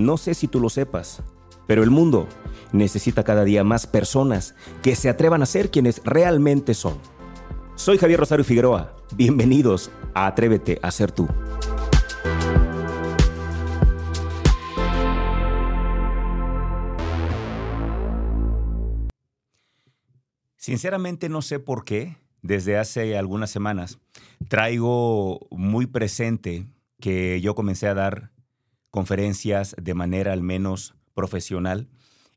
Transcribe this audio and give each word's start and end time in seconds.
No 0.00 0.16
sé 0.16 0.32
si 0.32 0.48
tú 0.48 0.60
lo 0.60 0.70
sepas, 0.70 1.22
pero 1.66 1.82
el 1.82 1.90
mundo 1.90 2.26
necesita 2.72 3.22
cada 3.22 3.44
día 3.44 3.64
más 3.64 3.86
personas 3.86 4.54
que 4.82 4.96
se 4.96 5.10
atrevan 5.10 5.42
a 5.42 5.46
ser 5.46 5.70
quienes 5.70 6.00
realmente 6.06 6.72
son. 6.72 6.96
Soy 7.74 7.98
Javier 7.98 8.18
Rosario 8.18 8.42
Figueroa. 8.42 8.96
Bienvenidos 9.14 9.90
a 10.14 10.26
Atrévete 10.26 10.78
a 10.80 10.90
ser 10.90 11.12
tú. 11.12 11.28
Sinceramente 20.56 21.28
no 21.28 21.42
sé 21.42 21.58
por 21.58 21.84
qué, 21.84 22.16
desde 22.40 22.78
hace 22.78 23.18
algunas 23.18 23.50
semanas, 23.50 23.98
traigo 24.48 25.46
muy 25.50 25.84
presente 25.84 26.64
que 27.00 27.42
yo 27.42 27.54
comencé 27.54 27.86
a 27.86 27.92
dar 27.92 28.30
conferencias 28.90 29.74
de 29.80 29.94
manera 29.94 30.32
al 30.32 30.42
menos 30.42 30.94
profesional 31.14 31.88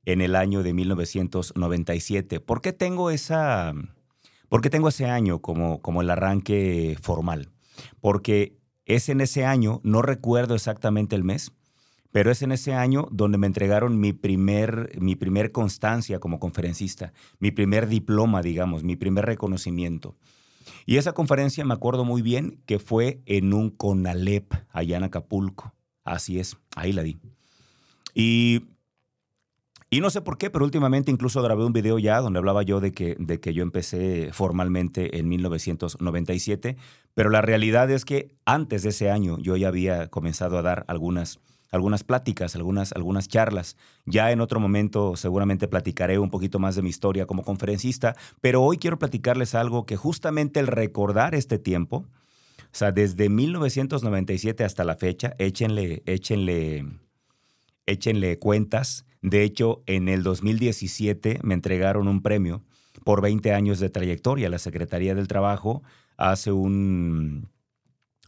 en 0.05 0.21
el 0.21 0.35
año 0.35 0.63
de 0.63 0.73
1997. 0.73 2.39
¿Por 2.39 2.61
qué 2.61 2.73
tengo 2.73 3.09
esa 3.09 3.73
¿Por 4.53 4.61
qué 4.61 4.69
tengo 4.69 4.89
ese 4.89 5.05
año 5.05 5.39
como, 5.39 5.81
como 5.81 6.03
el 6.03 6.11
arranque 6.11 6.95
formal? 7.01 7.49
Porque 8.01 8.55
es 8.85 9.09
en 9.09 9.19
ese 9.19 9.45
año, 9.45 9.81
no 9.83 10.03
recuerdo 10.03 10.53
exactamente 10.53 11.15
el 11.15 11.23
mes, 11.23 11.53
pero 12.11 12.29
es 12.29 12.43
en 12.43 12.51
ese 12.51 12.75
año 12.75 13.07
donde 13.09 13.39
me 13.39 13.47
entregaron 13.47 13.99
mi 13.99 14.13
primer, 14.13 14.91
mi 15.01 15.15
primer 15.15 15.51
constancia 15.51 16.19
como 16.19 16.39
conferencista, 16.39 17.13
mi 17.39 17.49
primer 17.49 17.87
diploma, 17.87 18.43
digamos, 18.43 18.83
mi 18.83 18.95
primer 18.95 19.25
reconocimiento. 19.25 20.15
Y 20.85 20.97
esa 20.97 21.13
conferencia 21.13 21.65
me 21.65 21.73
acuerdo 21.73 22.05
muy 22.05 22.21
bien 22.21 22.61
que 22.67 22.77
fue 22.77 23.23
en 23.25 23.53
un 23.53 23.71
CONALEP 23.71 24.53
allá 24.69 24.97
en 24.97 25.03
Acapulco. 25.03 25.73
Así 26.03 26.39
es, 26.39 26.57
ahí 26.75 26.91
la 26.91 27.03
di. 27.03 27.17
Y, 28.13 28.65
y 29.89 30.01
no 30.01 30.09
sé 30.09 30.21
por 30.21 30.37
qué, 30.37 30.49
pero 30.49 30.65
últimamente 30.65 31.11
incluso 31.11 31.41
grabé 31.41 31.65
un 31.65 31.73
video 31.73 31.99
ya 31.99 32.19
donde 32.19 32.39
hablaba 32.39 32.63
yo 32.63 32.79
de 32.79 32.91
que, 32.91 33.15
de 33.19 33.39
que 33.39 33.53
yo 33.53 33.63
empecé 33.63 34.29
formalmente 34.33 35.19
en 35.19 35.29
1997, 35.29 36.77
pero 37.13 37.29
la 37.29 37.41
realidad 37.41 37.89
es 37.91 38.05
que 38.05 38.35
antes 38.45 38.83
de 38.83 38.89
ese 38.89 39.09
año 39.09 39.37
yo 39.39 39.55
ya 39.55 39.67
había 39.69 40.07
comenzado 40.09 40.57
a 40.57 40.61
dar 40.61 40.85
algunas 40.87 41.39
algunas 41.73 42.03
pláticas, 42.03 42.55
algunas, 42.55 42.93
algunas 42.93 43.27
charlas. 43.27 43.77
Ya 44.05 44.31
en 44.31 44.41
otro 44.41 44.59
momento 44.59 45.15
seguramente 45.15 45.67
platicaré 45.67 46.19
un 46.19 46.29
poquito 46.29 46.59
más 46.59 46.75
de 46.75 46.83
mi 46.83 46.89
historia 46.89 47.25
como 47.25 47.43
conferencista, 47.43 48.15
pero 48.41 48.61
hoy 48.61 48.77
quiero 48.77 48.99
platicarles 48.99 49.55
algo 49.55 49.85
que 49.87 49.97
justamente 49.97 50.59
el 50.59 50.67
recordar 50.67 51.33
este 51.33 51.57
tiempo, 51.57 52.05
o 52.73 52.75
sea, 52.75 52.91
desde 52.91 53.29
1997 53.29 54.63
hasta 54.63 54.83
la 54.83 54.95
fecha, 54.95 55.35
échenle, 55.37 56.01
échenle, 56.07 56.83
échenle 57.85 58.39
cuentas. 58.39 59.05
De 59.21 59.43
hecho, 59.43 59.83
en 59.85 60.09
el 60.09 60.23
2017 60.23 61.39
me 61.43 61.53
entregaron 61.53 62.07
un 62.07 62.23
premio 62.23 62.63
por 63.03 63.21
20 63.21 63.53
años 63.53 63.79
de 63.79 63.91
trayectoria. 63.91 64.49
La 64.49 64.57
Secretaría 64.57 65.13
del 65.13 65.27
Trabajo 65.27 65.83
hace 66.17 66.51
un, 66.51 67.52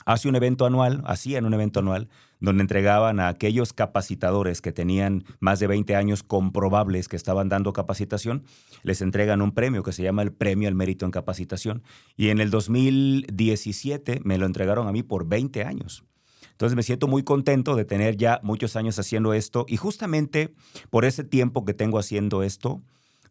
hace 0.05 0.29
un 0.29 0.35
evento 0.35 0.65
anual, 0.65 1.01
hacían 1.05 1.45
un 1.45 1.53
evento 1.53 1.79
anual, 1.79 2.07
donde 2.39 2.61
entregaban 2.61 3.19
a 3.19 3.27
aquellos 3.27 3.73
capacitadores 3.73 4.61
que 4.61 4.71
tenían 4.71 5.25
más 5.39 5.59
de 5.59 5.67
20 5.67 5.95
años 5.95 6.21
comprobables 6.21 7.07
que 7.07 7.15
estaban 7.15 7.49
dando 7.49 7.73
capacitación, 7.73 8.43
les 8.83 9.01
entregan 9.01 9.41
un 9.41 9.51
premio 9.51 9.83
que 9.83 9.91
se 9.91 10.03
llama 10.03 10.21
el 10.21 10.31
Premio 10.31 10.67
al 10.67 10.75
Mérito 10.75 11.05
en 11.05 11.11
Capacitación. 11.11 11.81
Y 12.15 12.29
en 12.29 12.39
el 12.39 12.51
2017 12.51 14.21
me 14.23 14.37
lo 14.37 14.45
entregaron 14.45 14.87
a 14.87 14.91
mí 14.91 15.01
por 15.01 15.27
20 15.27 15.63
años. 15.63 16.03
Entonces 16.51 16.75
me 16.75 16.83
siento 16.83 17.07
muy 17.07 17.23
contento 17.23 17.75
de 17.75 17.83
tener 17.83 18.15
ya 18.15 18.39
muchos 18.43 18.75
años 18.75 18.97
haciendo 18.99 19.33
esto 19.33 19.65
y 19.67 19.75
justamente 19.75 20.53
por 20.89 21.03
ese 21.03 21.23
tiempo 21.23 21.65
que 21.65 21.73
tengo 21.73 21.99
haciendo 21.99 22.43
esto, 22.43 22.79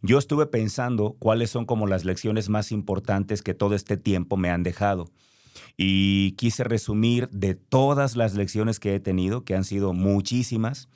yo 0.02 0.18
estuve 0.18 0.44
pensando 0.44 1.16
cuáles 1.18 1.48
son 1.48 1.64
como 1.64 1.86
las 1.86 2.04
lecciones 2.04 2.50
más 2.50 2.70
importantes 2.70 3.40
que 3.40 3.54
todo 3.54 3.74
este 3.74 3.96
tiempo 3.96 4.36
me 4.36 4.50
han 4.50 4.62
dejado 4.62 5.06
y 5.76 6.32
quise 6.32 6.64
resumir 6.64 7.28
de 7.30 7.54
todas 7.54 8.16
las 8.16 8.34
lecciones 8.34 8.80
que 8.80 8.94
he 8.94 9.00
tenido, 9.00 9.44
que 9.44 9.54
han 9.54 9.64
sido 9.64 9.92
muchísimas, 9.92 10.88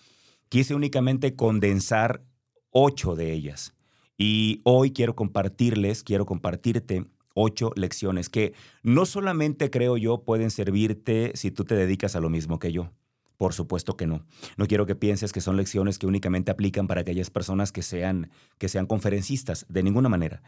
quise 0.48 0.74
únicamente 0.74 1.36
condensar 1.36 2.22
ocho 2.70 3.14
de 3.14 3.32
ellas. 3.32 3.74
Y 4.16 4.60
hoy 4.64 4.92
quiero 4.92 5.14
compartirles, 5.14 6.02
quiero 6.02 6.26
compartirte 6.26 7.06
ocho 7.34 7.70
lecciones 7.76 8.28
que 8.28 8.52
no 8.82 9.06
solamente 9.06 9.70
creo 9.70 9.96
yo 9.96 10.24
pueden 10.24 10.50
servirte 10.50 11.32
si 11.34 11.52
tú 11.52 11.64
te 11.64 11.76
dedicas 11.76 12.16
a 12.16 12.20
lo 12.20 12.28
mismo 12.28 12.58
que 12.58 12.72
yo. 12.72 12.90
Por 13.36 13.54
supuesto 13.54 13.96
que 13.96 14.08
no. 14.08 14.26
No 14.56 14.66
quiero 14.66 14.84
que 14.84 14.96
pienses 14.96 15.32
que 15.32 15.40
son 15.40 15.56
lecciones 15.56 15.98
que 16.00 16.08
únicamente 16.08 16.50
aplican 16.50 16.88
para 16.88 17.02
aquellas 17.02 17.30
personas 17.30 17.70
que 17.70 17.82
sean, 17.82 18.30
que 18.58 18.68
sean 18.68 18.86
conferencistas, 18.86 19.64
de 19.68 19.84
ninguna 19.84 20.08
manera. 20.08 20.42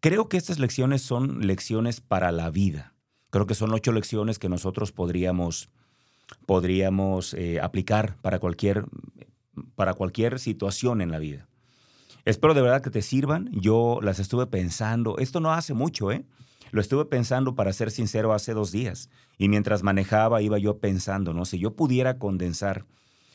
Creo 0.00 0.30
que 0.30 0.38
estas 0.38 0.58
lecciones 0.58 1.02
son 1.02 1.46
lecciones 1.46 2.00
para 2.00 2.32
la 2.32 2.50
vida. 2.50 2.94
Creo 3.30 3.46
que 3.46 3.54
son 3.54 3.72
ocho 3.72 3.92
lecciones 3.92 4.38
que 4.38 4.48
nosotros 4.48 4.92
podríamos, 4.92 5.70
podríamos 6.46 7.34
eh, 7.34 7.60
aplicar 7.60 8.16
para 8.22 8.38
cualquier, 8.38 8.84
para 9.74 9.94
cualquier 9.94 10.38
situación 10.38 11.00
en 11.00 11.10
la 11.10 11.18
vida. 11.18 11.48
Espero 12.24 12.54
de 12.54 12.62
verdad 12.62 12.82
que 12.82 12.90
te 12.90 13.02
sirvan. 13.02 13.48
Yo 13.52 14.00
las 14.02 14.18
estuve 14.18 14.46
pensando. 14.46 15.16
Esto 15.18 15.40
no 15.40 15.52
hace 15.52 15.74
mucho, 15.74 16.12
¿eh? 16.12 16.24
Lo 16.70 16.80
estuve 16.80 17.04
pensando, 17.04 17.54
para 17.54 17.72
ser 17.72 17.90
sincero, 17.90 18.32
hace 18.32 18.52
dos 18.52 18.70
días. 18.70 19.10
Y 19.38 19.48
mientras 19.48 19.82
manejaba, 19.82 20.42
iba 20.42 20.58
yo 20.58 20.78
pensando, 20.78 21.32
¿no? 21.32 21.44
Si 21.44 21.58
yo 21.58 21.74
pudiera 21.74 22.18
condensar 22.18 22.84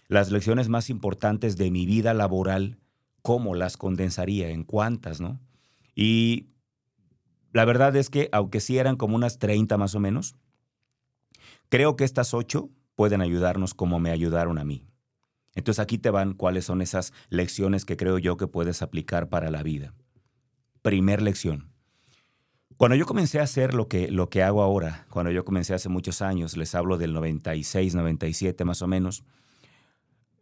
las 0.07 0.31
lecciones 0.31 0.69
más 0.69 0.89
importantes 0.89 1.57
de 1.57 1.71
mi 1.71 1.85
vida 1.85 2.13
laboral, 2.13 2.77
¿cómo 3.21 3.55
las 3.55 3.75
condensaría? 3.75 4.49
¿En 4.49 4.63
cuántas, 4.63 5.19
no? 5.19 5.39
Y 5.95 6.47
la 7.55 7.63
verdad 7.63 7.95
es 7.95 8.09
que, 8.09 8.27
aunque 8.33 8.59
sí 8.59 8.79
eran 8.79 8.97
como 8.97 9.15
unas 9.15 9.39
30 9.39 9.77
más 9.77 9.95
o 9.95 10.01
menos, 10.01 10.35
creo 11.69 11.95
que 11.95 12.03
estas 12.03 12.33
ocho 12.33 12.69
pueden 12.95 13.21
ayudarnos 13.21 13.73
como 13.73 13.97
me 13.97 14.11
ayudaron 14.11 14.57
a 14.57 14.65
mí. 14.65 14.85
Entonces 15.53 15.81
aquí 15.81 15.97
te 15.97 16.09
van 16.09 16.33
cuáles 16.33 16.65
son 16.65 16.81
esas 16.81 17.13
lecciones 17.29 17.85
que 17.85 17.95
creo 17.95 18.17
yo 18.17 18.35
que 18.35 18.47
puedes 18.47 18.81
aplicar 18.81 19.29
para 19.29 19.51
la 19.51 19.63
vida. 19.63 19.93
Primer 20.81 21.21
lección. 21.21 21.71
Cuando 22.75 22.97
yo 22.97 23.05
comencé 23.05 23.39
a 23.39 23.43
hacer 23.43 23.73
lo 23.73 23.87
que, 23.87 24.11
lo 24.11 24.29
que 24.29 24.43
hago 24.43 24.61
ahora, 24.61 25.07
cuando 25.09 25.31
yo 25.31 25.45
comencé 25.45 25.73
hace 25.73 25.87
muchos 25.87 26.21
años, 26.21 26.57
les 26.57 26.75
hablo 26.75 26.97
del 26.97 27.13
96, 27.13 27.95
97 27.95 28.65
más 28.65 28.81
o 28.81 28.87
menos, 28.87 29.23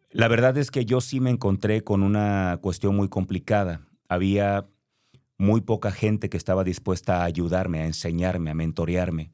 la 0.09 0.27
verdad 0.27 0.57
es 0.57 0.71
que 0.71 0.85
yo 0.85 0.99
sí 0.99 1.19
me 1.19 1.29
encontré 1.29 1.83
con 1.83 2.01
una 2.01 2.57
cuestión 2.59 2.95
muy 2.95 3.07
complicada. 3.07 3.81
Había 4.09 4.65
muy 5.37 5.61
poca 5.61 5.91
gente 5.91 6.29
que 6.29 6.37
estaba 6.37 6.63
dispuesta 6.63 7.21
a 7.21 7.25
ayudarme, 7.25 7.81
a 7.81 7.85
enseñarme, 7.85 8.51
a 8.51 8.55
mentorearme. 8.55 9.31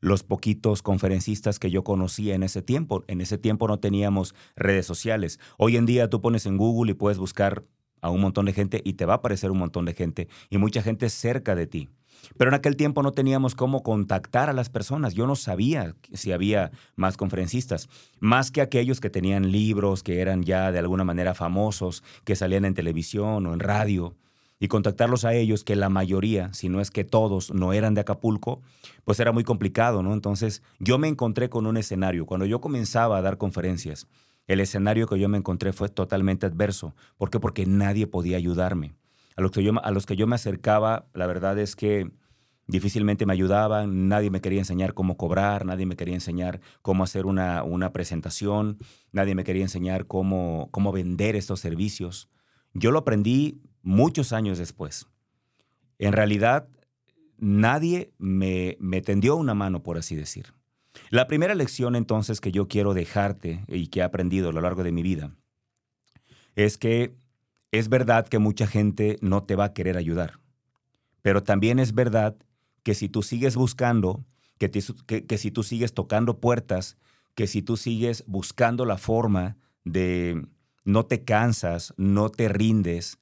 Los 0.00 0.24
poquitos 0.24 0.82
conferencistas 0.82 1.58
que 1.58 1.70
yo 1.70 1.84
conocía 1.84 2.34
en 2.34 2.42
ese 2.42 2.60
tiempo, 2.60 3.04
en 3.06 3.20
ese 3.20 3.38
tiempo 3.38 3.68
no 3.68 3.78
teníamos 3.78 4.34
redes 4.56 4.84
sociales. 4.84 5.38
Hoy 5.58 5.76
en 5.76 5.86
día 5.86 6.10
tú 6.10 6.20
pones 6.20 6.44
en 6.46 6.56
Google 6.56 6.90
y 6.90 6.94
puedes 6.94 7.18
buscar 7.18 7.64
a 8.00 8.10
un 8.10 8.20
montón 8.20 8.46
de 8.46 8.52
gente 8.52 8.82
y 8.84 8.94
te 8.94 9.06
va 9.06 9.14
a 9.14 9.16
aparecer 9.18 9.52
un 9.52 9.58
montón 9.58 9.84
de 9.84 9.94
gente 9.94 10.28
y 10.50 10.58
mucha 10.58 10.82
gente 10.82 11.08
cerca 11.08 11.54
de 11.54 11.68
ti. 11.68 11.88
Pero 12.36 12.50
en 12.50 12.54
aquel 12.54 12.76
tiempo 12.76 13.02
no 13.02 13.12
teníamos 13.12 13.54
cómo 13.54 13.82
contactar 13.82 14.48
a 14.48 14.52
las 14.52 14.70
personas. 14.70 15.14
Yo 15.14 15.26
no 15.26 15.36
sabía 15.36 15.94
si 16.12 16.32
había 16.32 16.70
más 16.96 17.16
conferencistas, 17.16 17.88
más 18.20 18.50
que 18.50 18.60
aquellos 18.60 19.00
que 19.00 19.10
tenían 19.10 19.50
libros, 19.50 20.02
que 20.02 20.20
eran 20.20 20.42
ya 20.42 20.72
de 20.72 20.78
alguna 20.78 21.04
manera 21.04 21.34
famosos, 21.34 22.02
que 22.24 22.36
salían 22.36 22.64
en 22.64 22.74
televisión 22.74 23.46
o 23.46 23.54
en 23.54 23.60
radio 23.60 24.16
y 24.62 24.68
contactarlos 24.68 25.24
a 25.24 25.34
ellos, 25.34 25.64
que 25.64 25.74
la 25.74 25.88
mayoría, 25.88 26.54
si 26.54 26.68
no 26.68 26.80
es 26.80 26.92
que 26.92 27.02
todos, 27.02 27.52
no 27.52 27.72
eran 27.72 27.94
de 27.94 28.02
Acapulco, 28.02 28.62
pues 29.04 29.18
era 29.18 29.32
muy 29.32 29.42
complicado, 29.42 30.04
¿no? 30.04 30.14
Entonces 30.14 30.62
yo 30.78 30.98
me 30.98 31.08
encontré 31.08 31.48
con 31.48 31.66
un 31.66 31.76
escenario. 31.76 32.26
Cuando 32.26 32.46
yo 32.46 32.60
comenzaba 32.60 33.18
a 33.18 33.22
dar 33.22 33.38
conferencias, 33.38 34.06
el 34.46 34.60
escenario 34.60 35.08
que 35.08 35.18
yo 35.18 35.28
me 35.28 35.36
encontré 35.36 35.72
fue 35.72 35.88
totalmente 35.88 36.46
adverso. 36.46 36.94
¿Por 37.18 37.28
qué? 37.28 37.40
Porque 37.40 37.66
nadie 37.66 38.06
podía 38.06 38.36
ayudarme. 38.36 38.94
A 39.34 39.42
los 39.42 39.50
que 39.50 39.64
yo, 39.64 39.72
a 39.82 39.90
los 39.90 40.06
que 40.06 40.14
yo 40.14 40.28
me 40.28 40.36
acercaba, 40.36 41.06
la 41.12 41.26
verdad 41.26 41.58
es 41.58 41.74
que 41.74 42.12
difícilmente 42.68 43.26
me 43.26 43.32
ayudaban, 43.32 44.06
nadie 44.06 44.30
me 44.30 44.40
quería 44.40 44.60
enseñar 44.60 44.94
cómo 44.94 45.16
cobrar, 45.16 45.66
nadie 45.66 45.86
me 45.86 45.96
quería 45.96 46.14
enseñar 46.14 46.60
cómo 46.82 47.02
hacer 47.02 47.26
una, 47.26 47.64
una 47.64 47.92
presentación, 47.92 48.78
nadie 49.10 49.34
me 49.34 49.42
quería 49.42 49.62
enseñar 49.62 50.06
cómo, 50.06 50.68
cómo 50.70 50.92
vender 50.92 51.34
estos 51.34 51.58
servicios. 51.58 52.28
Yo 52.74 52.92
lo 52.92 53.00
aprendí 53.00 53.60
muchos 53.82 54.32
años 54.32 54.58
después. 54.58 55.06
En 55.98 56.12
realidad, 56.12 56.68
nadie 57.38 58.12
me, 58.18 58.76
me 58.80 59.02
tendió 59.02 59.36
una 59.36 59.54
mano, 59.54 59.82
por 59.82 59.98
así 59.98 60.16
decir. 60.16 60.54
La 61.10 61.26
primera 61.26 61.54
lección 61.54 61.96
entonces 61.96 62.40
que 62.40 62.52
yo 62.52 62.68
quiero 62.68 62.94
dejarte 62.94 63.64
y 63.68 63.88
que 63.88 64.00
he 64.00 64.02
aprendido 64.02 64.50
a 64.50 64.52
lo 64.52 64.60
largo 64.60 64.82
de 64.82 64.92
mi 64.92 65.02
vida 65.02 65.34
es 66.54 66.76
que 66.76 67.14
es 67.70 67.88
verdad 67.88 68.28
que 68.28 68.38
mucha 68.38 68.66
gente 68.66 69.18
no 69.22 69.42
te 69.42 69.56
va 69.56 69.64
a 69.64 69.72
querer 69.72 69.96
ayudar, 69.96 70.40
pero 71.22 71.42
también 71.42 71.78
es 71.78 71.94
verdad 71.94 72.36
que 72.82 72.94
si 72.94 73.08
tú 73.08 73.22
sigues 73.22 73.56
buscando, 73.56 74.24
que, 74.58 74.70
que 74.70 75.38
si 75.38 75.50
tú 75.50 75.62
sigues 75.62 75.94
tocando 75.94 76.40
puertas, 76.40 76.98
que 77.34 77.46
si 77.46 77.62
tú 77.62 77.76
sigues 77.76 78.24
buscando 78.26 78.84
la 78.84 78.98
forma 78.98 79.56
de 79.84 80.46
no 80.84 81.06
te 81.06 81.24
cansas, 81.24 81.94
no 81.96 82.28
te 82.28 82.48
rindes, 82.48 83.18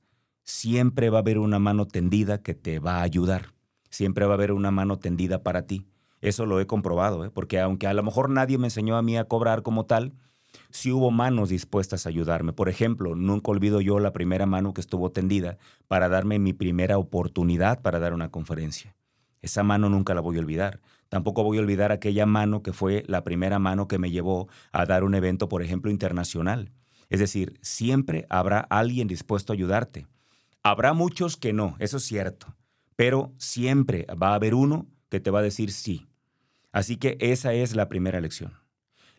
siempre 0.51 1.11
va 1.11 1.19
a 1.19 1.21
haber 1.21 1.39
una 1.39 1.59
mano 1.59 1.87
tendida 1.87 2.43
que 2.43 2.55
te 2.55 2.79
va 2.79 2.99
a 2.99 3.03
ayudar. 3.03 3.55
Siempre 3.89 4.27
va 4.27 4.33
a 4.33 4.35
haber 4.35 4.53
una 4.53 4.71
mano 4.71 4.99
tendida 4.99 5.43
para 5.43 5.67
ti. 5.67 5.87
Eso 6.21 6.45
lo 6.45 6.61
he 6.61 6.67
comprobado, 6.67 7.25
¿eh? 7.25 7.31
porque 7.31 7.61
aunque 7.61 7.87
a 7.87 7.95
lo 7.95 8.03
mejor 8.03 8.29
nadie 8.29 8.59
me 8.59 8.67
enseñó 8.67 8.97
a 8.97 9.03
mí 9.03 9.17
a 9.17 9.25
cobrar 9.25 9.63
como 9.63 9.87
tal, 9.87 10.13
sí 10.71 10.93
hubo 10.93 11.11
manos 11.11 11.49
dispuestas 11.49 12.05
a 12.05 12.11
ayudarme. 12.11 12.53
Por 12.53 12.69
ejemplo, 12.69 13.15
nunca 13.15 13.51
olvido 13.51 13.81
yo 13.81 14.01
la 14.01 14.13
primera 14.13 14.45
mano 14.45 14.75
que 14.75 14.81
estuvo 14.81 15.11
tendida 15.11 15.57
para 15.89 16.09
darme 16.09 16.39
mi 16.39 16.53
primera 16.53 16.99
oportunidad 16.99 17.81
para 17.81 17.99
dar 17.99 18.13
una 18.13 18.31
conferencia. 18.31 18.95
Esa 19.43 19.63
mano 19.63 19.89
nunca 19.89 20.15
la 20.15 20.21
voy 20.21 20.37
a 20.37 20.41
olvidar. 20.41 20.81
Tampoco 21.09 21.43
voy 21.43 21.57
a 21.57 21.61
olvidar 21.61 21.91
aquella 21.93 22.27
mano 22.27 22.63
que 22.63 22.73
fue 22.73 23.05
la 23.07 23.25
primera 23.25 23.59
mano 23.59 23.89
que 23.89 23.99
me 23.99 24.11
llevó 24.11 24.49
a 24.73 24.85
dar 24.85 25.05
un 25.05 25.15
evento, 25.15 25.49
por 25.49 25.63
ejemplo, 25.63 25.91
internacional. 25.91 26.71
Es 27.09 27.21
decir, 27.21 27.59
siempre 27.63 28.27
habrá 28.29 28.61
alguien 28.61 29.09
dispuesto 29.09 29.53
a 29.53 29.55
ayudarte. 29.55 30.07
Habrá 30.63 30.93
muchos 30.93 31.37
que 31.37 31.53
no, 31.53 31.77
eso 31.79 31.97
es 31.97 32.05
cierto, 32.05 32.55
pero 32.97 33.33
siempre 33.39 34.07
va 34.21 34.33
a 34.33 34.35
haber 34.35 34.55
uno 34.55 34.87
que 35.09 35.21
te 35.21 35.31
va 35.31 35.39
a 35.39 35.43
decir 35.43 35.73
sí. 35.73 36.07
Así 36.73 36.97
que 36.97 37.17
esa 37.21 37.53
es 37.55 37.75
la 37.75 37.89
primera 37.89 38.21
lección. 38.21 38.53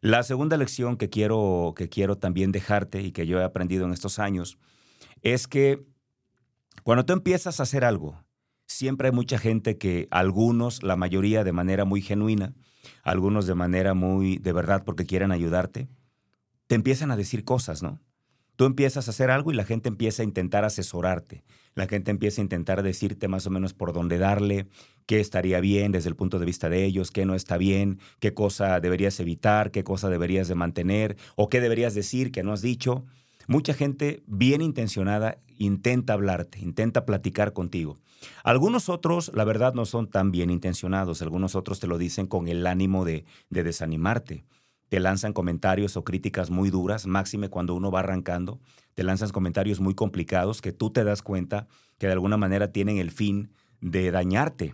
La 0.01 0.23
segunda 0.23 0.57
lección 0.57 0.97
que 0.97 1.09
quiero, 1.09 1.73
que 1.75 1.89
quiero 1.89 2.17
también 2.17 2.51
dejarte 2.51 3.01
y 3.01 3.11
que 3.11 3.27
yo 3.27 3.39
he 3.39 3.43
aprendido 3.43 3.85
en 3.85 3.93
estos 3.93 4.19
años 4.19 4.57
es 5.21 5.47
que 5.47 5.85
cuando 6.83 7.05
tú 7.05 7.13
empiezas 7.13 7.59
a 7.59 7.63
hacer 7.63 7.85
algo, 7.85 8.23
siempre 8.67 9.09
hay 9.09 9.13
mucha 9.13 9.37
gente 9.37 9.77
que 9.77 10.07
algunos, 10.09 10.81
la 10.81 10.95
mayoría 10.95 11.43
de 11.43 11.51
manera 11.51 11.85
muy 11.85 12.01
genuina, 12.01 12.53
algunos 13.03 13.45
de 13.45 13.55
manera 13.55 13.93
muy 13.93 14.37
de 14.37 14.53
verdad 14.53 14.83
porque 14.83 15.05
quieren 15.05 15.31
ayudarte, 15.31 15.87
te 16.67 16.75
empiezan 16.75 17.11
a 17.11 17.15
decir 17.15 17.43
cosas, 17.43 17.83
¿no? 17.83 17.99
Tú 18.55 18.65
empiezas 18.65 19.07
a 19.07 19.11
hacer 19.11 19.31
algo 19.31 19.51
y 19.51 19.55
la 19.55 19.63
gente 19.63 19.89
empieza 19.89 20.23
a 20.23 20.25
intentar 20.25 20.65
asesorarte. 20.65 21.43
La 21.73 21.87
gente 21.87 22.11
empieza 22.11 22.41
a 22.41 22.43
intentar 22.43 22.83
decirte 22.83 23.27
más 23.27 23.47
o 23.47 23.49
menos 23.49 23.73
por 23.73 23.93
dónde 23.93 24.17
darle, 24.17 24.67
qué 25.05 25.19
estaría 25.19 25.59
bien 25.59 25.91
desde 25.91 26.09
el 26.09 26.15
punto 26.15 26.37
de 26.37 26.45
vista 26.45 26.69
de 26.69 26.83
ellos, 26.83 27.11
qué 27.11 27.25
no 27.25 27.33
está 27.33 27.57
bien, 27.57 27.99
qué 28.19 28.33
cosa 28.33 28.79
deberías 28.79 29.19
evitar, 29.19 29.71
qué 29.71 29.83
cosa 29.83 30.09
deberías 30.09 30.47
de 30.47 30.55
mantener 30.55 31.17
o 31.35 31.49
qué 31.49 31.61
deberías 31.61 31.95
decir 31.95 32.31
que 32.31 32.43
no 32.43 32.51
has 32.53 32.61
dicho. 32.61 33.05
Mucha 33.47 33.73
gente 33.73 34.21
bien 34.27 34.61
intencionada 34.61 35.39
intenta 35.57 36.13
hablarte, 36.13 36.59
intenta 36.59 37.05
platicar 37.05 37.53
contigo. 37.53 37.97
Algunos 38.43 38.89
otros, 38.89 39.31
la 39.33 39.45
verdad, 39.45 39.73
no 39.73 39.85
son 39.85 40.09
tan 40.09 40.31
bien 40.31 40.49
intencionados. 40.49 41.21
Algunos 41.21 41.55
otros 41.55 41.79
te 41.79 41.87
lo 41.87 41.97
dicen 41.97 42.27
con 42.27 42.47
el 42.47 42.67
ánimo 42.67 43.05
de, 43.05 43.25
de 43.49 43.63
desanimarte 43.63 44.43
te 44.91 44.99
lanzan 44.99 45.31
comentarios 45.31 45.95
o 45.95 46.03
críticas 46.03 46.49
muy 46.49 46.69
duras, 46.69 47.07
máxime 47.07 47.47
cuando 47.47 47.75
uno 47.75 47.91
va 47.91 48.01
arrancando, 48.01 48.59
te 48.93 49.03
lanzan 49.03 49.29
comentarios 49.29 49.79
muy 49.79 49.95
complicados 49.95 50.61
que 50.61 50.73
tú 50.73 50.89
te 50.89 51.05
das 51.05 51.21
cuenta 51.21 51.69
que 51.97 52.07
de 52.07 52.11
alguna 52.11 52.35
manera 52.35 52.73
tienen 52.73 52.97
el 52.97 53.09
fin 53.09 53.53
de 53.79 54.11
dañarte. 54.11 54.73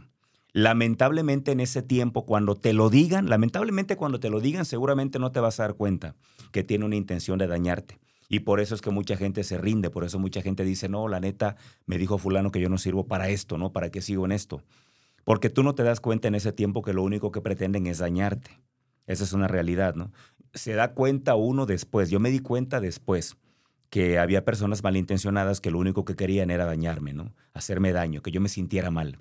Lamentablemente 0.53 1.51
en 1.51 1.59
ese 1.59 1.83
tiempo, 1.83 2.25
cuando 2.25 2.55
te 2.55 2.73
lo 2.73 2.89
digan, 2.89 3.29
lamentablemente 3.29 3.95
cuando 3.95 4.19
te 4.19 4.31
lo 4.31 4.39
digan, 4.39 4.65
seguramente 4.65 5.19
no 5.19 5.31
te 5.31 5.39
vas 5.39 5.59
a 5.59 5.65
dar 5.65 5.75
cuenta 5.75 6.15
que 6.51 6.63
tiene 6.63 6.85
una 6.85 6.95
intención 6.95 7.37
de 7.37 7.45
dañarte. 7.45 7.99
Y 8.27 8.39
por 8.39 8.59
eso 8.59 8.73
es 8.73 8.81
que 8.81 8.89
mucha 8.89 9.17
gente 9.17 9.43
se 9.43 9.59
rinde, 9.59 9.91
por 9.91 10.03
eso 10.03 10.17
mucha 10.17 10.41
gente 10.41 10.63
dice, 10.63 10.89
no, 10.89 11.07
la 11.07 11.19
neta, 11.19 11.57
me 11.85 11.99
dijo 11.99 12.17
fulano 12.17 12.51
que 12.51 12.59
yo 12.59 12.69
no 12.69 12.79
sirvo 12.79 13.05
para 13.05 13.29
esto, 13.29 13.59
¿no? 13.59 13.71
¿Para 13.71 13.91
qué 13.91 14.01
sigo 14.01 14.25
en 14.25 14.31
esto? 14.31 14.63
Porque 15.25 15.51
tú 15.51 15.61
no 15.61 15.75
te 15.75 15.83
das 15.83 15.99
cuenta 15.99 16.27
en 16.27 16.33
ese 16.33 16.53
tiempo 16.53 16.81
que 16.81 16.93
lo 16.93 17.03
único 17.03 17.31
que 17.31 17.41
pretenden 17.41 17.85
es 17.85 17.99
dañarte. 17.99 18.59
Esa 19.07 19.24
es 19.24 19.33
una 19.33 19.48
realidad, 19.48 19.95
¿no? 19.95 20.12
Se 20.54 20.74
da 20.74 20.94
cuenta 20.94 21.36
uno 21.36 21.65
después. 21.65 22.09
Yo 22.09 22.19
me 22.19 22.30
di 22.30 22.39
cuenta 22.39 22.80
después 22.80 23.38
que 23.89 24.19
había 24.19 24.45
personas 24.45 24.83
malintencionadas 24.83 25.62
que 25.62 25.71
lo 25.71 25.80
único 25.80 26.06
que 26.06 26.15
querían 26.15 26.51
era 26.51 26.65
dañarme, 26.65 27.13
¿no? 27.13 27.33
Hacerme 27.54 27.94
daño, 27.94 28.21
que 28.21 28.31
yo 28.31 28.42
me 28.42 28.50
sintiera 28.50 28.92
mal. 28.92 29.19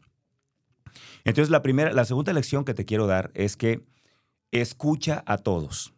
Entonces, 1.25 1.51
la 1.51 1.63
primera, 1.63 1.93
la 1.93 2.05
segunda 2.05 2.33
lección 2.33 2.65
que 2.65 2.75
te 2.75 2.85
quiero 2.85 3.07
dar 3.07 3.31
es 3.35 3.57
que 3.57 3.85
escucha 4.51 5.23
a 5.27 5.39
todos, 5.39 5.95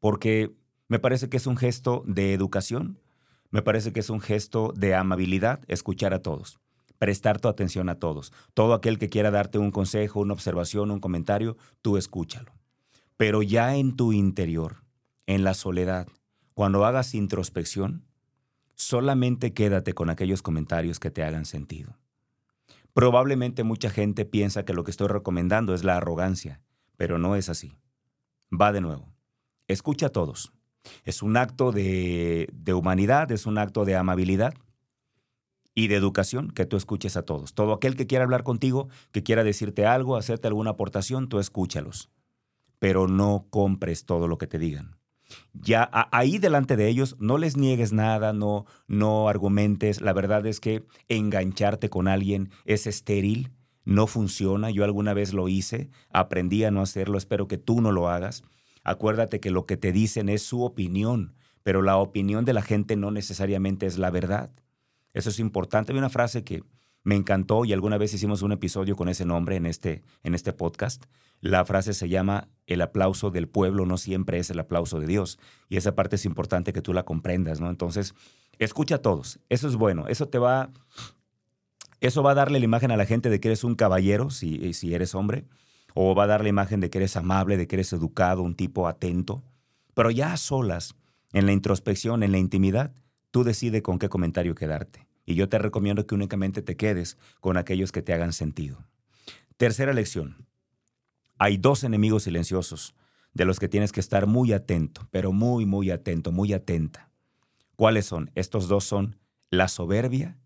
porque 0.00 0.52
me 0.88 0.98
parece 0.98 1.28
que 1.28 1.36
es 1.36 1.46
un 1.46 1.56
gesto 1.56 2.02
de 2.06 2.34
educación, 2.34 3.00
me 3.50 3.62
parece 3.62 3.92
que 3.92 4.00
es 4.00 4.10
un 4.10 4.20
gesto 4.20 4.72
de 4.76 4.94
amabilidad 4.94 5.60
escuchar 5.68 6.12
a 6.12 6.22
todos, 6.22 6.58
prestar 6.98 7.40
tu 7.40 7.48
atención 7.48 7.88
a 7.88 7.98
todos. 7.98 8.32
Todo 8.52 8.74
aquel 8.74 8.98
que 8.98 9.08
quiera 9.08 9.30
darte 9.30 9.58
un 9.58 9.70
consejo, 9.70 10.20
una 10.20 10.34
observación, 10.34 10.90
un 10.90 11.00
comentario, 11.00 11.56
tú 11.80 11.96
escúchalo. 11.96 12.52
Pero 13.16 13.42
ya 13.42 13.76
en 13.76 13.96
tu 13.96 14.12
interior, 14.12 14.84
en 15.26 15.44
la 15.44 15.54
soledad, 15.54 16.08
cuando 16.54 16.84
hagas 16.84 17.14
introspección, 17.14 18.04
solamente 18.74 19.52
quédate 19.52 19.92
con 19.92 20.10
aquellos 20.10 20.42
comentarios 20.42 20.98
que 20.98 21.10
te 21.10 21.22
hagan 21.22 21.44
sentido. 21.44 21.96
Probablemente 22.92 23.64
mucha 23.64 23.90
gente 23.90 24.24
piensa 24.24 24.64
que 24.64 24.72
lo 24.72 24.84
que 24.84 24.90
estoy 24.90 25.08
recomendando 25.08 25.74
es 25.74 25.84
la 25.84 25.96
arrogancia, 25.96 26.60
pero 26.96 27.18
no 27.18 27.36
es 27.36 27.48
así. 27.48 27.76
Va 28.52 28.72
de 28.72 28.80
nuevo. 28.80 29.12
Escucha 29.68 30.06
a 30.06 30.10
todos. 30.10 30.52
Es 31.04 31.22
un 31.22 31.36
acto 31.36 31.72
de, 31.72 32.48
humanidad, 32.74 33.32
es 33.32 33.46
un 33.46 33.58
acto 33.58 33.84
de 33.84 33.96
amabilidad 33.96 34.54
y 35.74 35.88
de 35.88 35.96
educación 35.96 36.50
que 36.50 36.66
tú 36.66 36.76
escuches 36.76 37.16
a 37.16 37.22
todos. 37.22 37.54
Todo 37.54 37.72
aquel 37.72 37.96
que 37.96 38.06
quiera 38.06 38.24
hablar 38.24 38.44
contigo, 38.44 38.88
que 39.10 39.22
quiera 39.22 39.42
decirte 39.42 39.86
algo, 39.86 40.16
hacerte 40.16 40.46
alguna 40.46 40.70
aportación, 40.70 41.28
tú 41.28 41.38
escúchalos 41.38 42.10
pero 42.84 43.08
no 43.08 43.46
compres 43.48 44.04
todo 44.04 44.28
lo 44.28 44.36
que 44.36 44.46
te 44.46 44.58
digan. 44.58 44.98
Ya 45.54 45.88
ahí 46.12 46.36
delante 46.36 46.76
de 46.76 46.86
ellos 46.86 47.16
no 47.18 47.38
les 47.38 47.56
niegues 47.56 47.94
nada, 47.94 48.34
no, 48.34 48.66
no 48.88 49.30
argumentes. 49.30 50.02
La 50.02 50.12
verdad 50.12 50.44
es 50.46 50.60
que 50.60 50.84
engancharte 51.08 51.88
con 51.88 52.08
alguien 52.08 52.50
es 52.66 52.86
estéril, 52.86 53.52
no 53.86 54.06
funciona. 54.06 54.68
Yo 54.68 54.84
alguna 54.84 55.14
vez 55.14 55.32
lo 55.32 55.48
hice, 55.48 55.88
aprendí 56.10 56.62
a 56.64 56.70
no 56.70 56.82
hacerlo, 56.82 57.16
espero 57.16 57.48
que 57.48 57.56
tú 57.56 57.80
no 57.80 57.90
lo 57.90 58.10
hagas. 58.10 58.44
Acuérdate 58.82 59.40
que 59.40 59.50
lo 59.50 59.64
que 59.64 59.78
te 59.78 59.90
dicen 59.90 60.28
es 60.28 60.42
su 60.42 60.62
opinión, 60.62 61.36
pero 61.62 61.80
la 61.80 61.96
opinión 61.96 62.44
de 62.44 62.52
la 62.52 62.60
gente 62.60 62.96
no 62.96 63.10
necesariamente 63.10 63.86
es 63.86 63.96
la 63.96 64.10
verdad. 64.10 64.52
Eso 65.14 65.30
es 65.30 65.38
importante. 65.38 65.92
Hay 65.92 65.98
una 65.98 66.10
frase 66.10 66.44
que 66.44 66.62
me 67.02 67.14
encantó 67.14 67.64
y 67.64 67.72
alguna 67.72 67.96
vez 67.96 68.12
hicimos 68.12 68.42
un 68.42 68.52
episodio 68.52 68.94
con 68.94 69.08
ese 69.08 69.24
nombre 69.24 69.56
en 69.56 69.64
este, 69.64 70.02
en 70.22 70.34
este 70.34 70.52
podcast. 70.52 71.04
La 71.40 71.64
frase 71.64 71.94
se 71.94 72.10
llama 72.10 72.48
El 72.66 72.80
aplauso 72.80 73.30
del 73.30 73.48
pueblo 73.48 73.86
no 73.86 73.98
siempre 73.98 74.38
es 74.38 74.50
el 74.50 74.58
aplauso 74.58 75.00
de 75.00 75.06
Dios. 75.06 75.38
Y 75.68 75.76
esa 75.76 75.94
parte 75.94 76.16
es 76.16 76.24
importante 76.24 76.72
que 76.72 76.82
tú 76.82 76.92
la 76.92 77.04
comprendas, 77.04 77.60
¿no? 77.60 77.68
Entonces, 77.68 78.14
escucha 78.58 78.96
a 78.96 79.02
todos. 79.02 79.38
Eso 79.48 79.68
es 79.68 79.76
bueno. 79.76 80.06
Eso 80.08 80.28
te 80.28 80.38
va. 80.38 80.70
Eso 82.00 82.22
va 82.22 82.32
a 82.32 82.34
darle 82.34 82.58
la 82.58 82.64
imagen 82.64 82.90
a 82.90 82.96
la 82.96 83.06
gente 83.06 83.30
de 83.30 83.40
que 83.40 83.48
eres 83.48 83.64
un 83.64 83.74
caballero, 83.74 84.30
si, 84.30 84.72
si 84.74 84.94
eres 84.94 85.14
hombre, 85.14 85.46
o 85.94 86.14
va 86.14 86.24
a 86.24 86.26
dar 86.26 86.42
la 86.42 86.48
imagen 86.48 86.80
de 86.80 86.90
que 86.90 86.98
eres 86.98 87.16
amable, 87.16 87.56
de 87.56 87.66
que 87.66 87.76
eres 87.76 87.92
educado, 87.92 88.42
un 88.42 88.54
tipo 88.54 88.88
atento. 88.88 89.42
Pero 89.94 90.10
ya 90.10 90.32
a 90.32 90.36
solas, 90.36 90.96
en 91.32 91.46
la 91.46 91.52
introspección, 91.52 92.22
en 92.22 92.32
la 92.32 92.38
intimidad, 92.38 92.92
tú 93.30 93.44
decides 93.44 93.82
con 93.82 93.98
qué 93.98 94.08
comentario 94.08 94.54
quedarte. 94.54 95.06
Y 95.26 95.34
yo 95.34 95.48
te 95.48 95.58
recomiendo 95.58 96.06
que 96.06 96.14
únicamente 96.14 96.62
te 96.62 96.76
quedes 96.76 97.16
con 97.40 97.56
aquellos 97.56 97.92
que 97.92 98.02
te 98.02 98.12
hagan 98.12 98.32
sentido. 98.32 98.84
Tercera 99.56 99.92
lección. 99.92 100.46
Hay 101.44 101.58
dos 101.58 101.84
enemigos 101.84 102.22
silenciosos 102.22 102.94
de 103.34 103.44
los 103.44 103.60
que 103.60 103.68
tienes 103.68 103.92
que 103.92 104.00
estar 104.00 104.26
muy 104.26 104.54
atento, 104.54 105.06
pero 105.10 105.30
muy, 105.30 105.66
muy 105.66 105.90
atento, 105.90 106.32
muy 106.32 106.54
atenta. 106.54 107.10
¿Cuáles 107.76 108.06
son? 108.06 108.30
Estos 108.34 108.66
dos 108.66 108.84
son 108.84 109.18
la 109.50 109.68
soberbia 109.68 110.38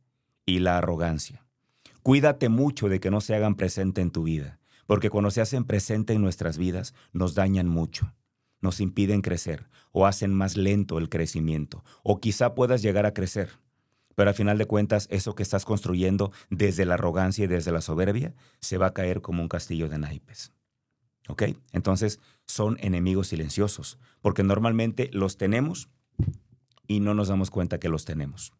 y 0.44 0.58
la 0.58 0.76
arrogancia. 0.76 1.46
Cuídate 2.02 2.48
mucho 2.48 2.88
de 2.88 2.98
que 2.98 3.12
no 3.12 3.20
se 3.20 3.36
hagan 3.36 3.54
presente 3.54 4.00
en 4.00 4.10
tu 4.10 4.24
vida, 4.24 4.58
porque 4.88 5.08
cuando 5.08 5.30
se 5.30 5.40
hacen 5.40 5.62
presente 5.62 6.14
en 6.14 6.20
nuestras 6.20 6.58
vidas 6.58 6.94
nos 7.12 7.36
dañan 7.36 7.68
mucho, 7.68 8.12
nos 8.60 8.80
impiden 8.80 9.22
crecer 9.22 9.68
o 9.92 10.04
hacen 10.04 10.34
más 10.34 10.56
lento 10.56 10.98
el 10.98 11.08
crecimiento, 11.08 11.84
o 12.02 12.18
quizá 12.18 12.56
puedas 12.56 12.82
llegar 12.82 13.06
a 13.06 13.14
crecer, 13.14 13.50
pero 14.16 14.30
al 14.30 14.34
final 14.34 14.58
de 14.58 14.66
cuentas 14.66 15.06
eso 15.12 15.36
que 15.36 15.44
estás 15.44 15.64
construyendo 15.64 16.32
desde 16.50 16.84
la 16.86 16.94
arrogancia 16.94 17.44
y 17.44 17.46
desde 17.46 17.70
la 17.70 17.82
soberbia 17.82 18.34
se 18.58 18.78
va 18.78 18.86
a 18.86 18.94
caer 18.94 19.20
como 19.20 19.42
un 19.42 19.48
castillo 19.48 19.88
de 19.88 19.98
naipes. 19.98 20.57
¿Ok? 21.28 21.44
Entonces 21.72 22.20
son 22.46 22.76
enemigos 22.80 23.28
silenciosos, 23.28 23.98
porque 24.20 24.42
normalmente 24.42 25.10
los 25.12 25.36
tenemos 25.36 25.88
y 26.86 27.00
no 27.00 27.14
nos 27.14 27.28
damos 27.28 27.50
cuenta 27.50 27.78
que 27.78 27.88
los 27.88 28.04
tenemos. 28.04 28.52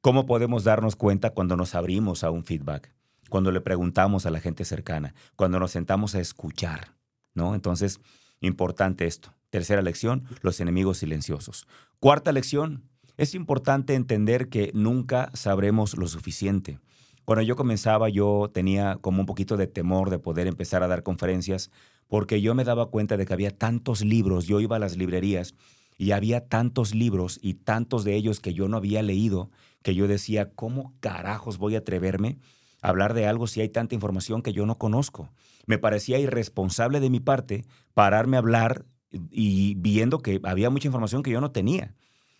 ¿Cómo 0.00 0.26
podemos 0.26 0.64
darnos 0.64 0.96
cuenta 0.96 1.30
cuando 1.30 1.56
nos 1.56 1.74
abrimos 1.74 2.24
a 2.24 2.30
un 2.30 2.44
feedback? 2.44 2.92
Cuando 3.28 3.52
le 3.52 3.60
preguntamos 3.60 4.24
a 4.24 4.30
la 4.30 4.40
gente 4.40 4.64
cercana, 4.64 5.14
cuando 5.34 5.58
nos 5.58 5.72
sentamos 5.72 6.14
a 6.14 6.20
escuchar, 6.20 6.94
¿no? 7.34 7.54
Entonces, 7.54 8.00
importante 8.40 9.06
esto. 9.06 9.32
Tercera 9.50 9.82
lección, 9.82 10.24
los 10.42 10.60
enemigos 10.60 10.98
silenciosos. 10.98 11.66
Cuarta 11.98 12.32
lección, 12.32 12.84
es 13.16 13.34
importante 13.34 13.94
entender 13.94 14.48
que 14.48 14.70
nunca 14.74 15.30
sabremos 15.34 15.96
lo 15.96 16.06
suficiente. 16.06 16.78
Cuando 17.24 17.42
yo 17.42 17.56
comenzaba 17.56 18.08
yo 18.08 18.50
tenía 18.54 18.98
como 19.00 19.20
un 19.20 19.26
poquito 19.26 19.56
de 19.56 19.66
temor 19.66 20.10
de 20.10 20.20
poder 20.20 20.46
empezar 20.46 20.84
a 20.84 20.88
dar 20.88 21.02
conferencias 21.02 21.70
porque 22.08 22.40
yo 22.40 22.54
me 22.54 22.64
daba 22.64 22.90
cuenta 22.90 23.16
de 23.16 23.26
que 23.26 23.32
había 23.32 23.56
tantos 23.56 24.04
libros, 24.04 24.46
yo 24.46 24.60
iba 24.60 24.76
a 24.76 24.80
las 24.80 24.96
librerías 24.96 25.54
Y 25.98 26.10
había 26.12 26.46
tantos 26.46 26.94
libros 26.94 27.38
y 27.40 27.54
tantos 27.54 28.04
de 28.04 28.16
ellos 28.16 28.40
que 28.40 28.52
yo 28.52 28.68
no 28.68 28.76
había 28.76 29.02
leído 29.02 29.50
que 29.82 29.94
yo 29.94 30.08
decía, 30.08 30.50
¿cómo 30.54 30.94
carajos 31.00 31.58
voy 31.58 31.76
a 31.76 31.78
atreverme 31.78 32.38
a 32.82 32.88
hablar 32.88 33.14
de 33.14 33.26
algo 33.26 33.46
si 33.46 33.60
hay 33.60 33.68
tanta 33.68 33.94
información 33.94 34.42
que 34.42 34.52
yo 34.52 34.66
no 34.66 34.78
conozco? 34.78 35.30
Me 35.64 35.78
parecía 35.78 36.18
irresponsable 36.18 37.00
de 37.00 37.08
mi 37.08 37.20
parte 37.20 37.64
pararme 37.94 38.36
a 38.36 38.40
hablar 38.40 38.84
y 39.30 39.74
viendo 39.76 40.18
que 40.18 40.40
había 40.42 40.70
mucha 40.70 40.88
información 40.88 41.22
que 41.22 41.30
yo 41.30 41.40
no 41.40 41.52
tenía. 41.52 41.94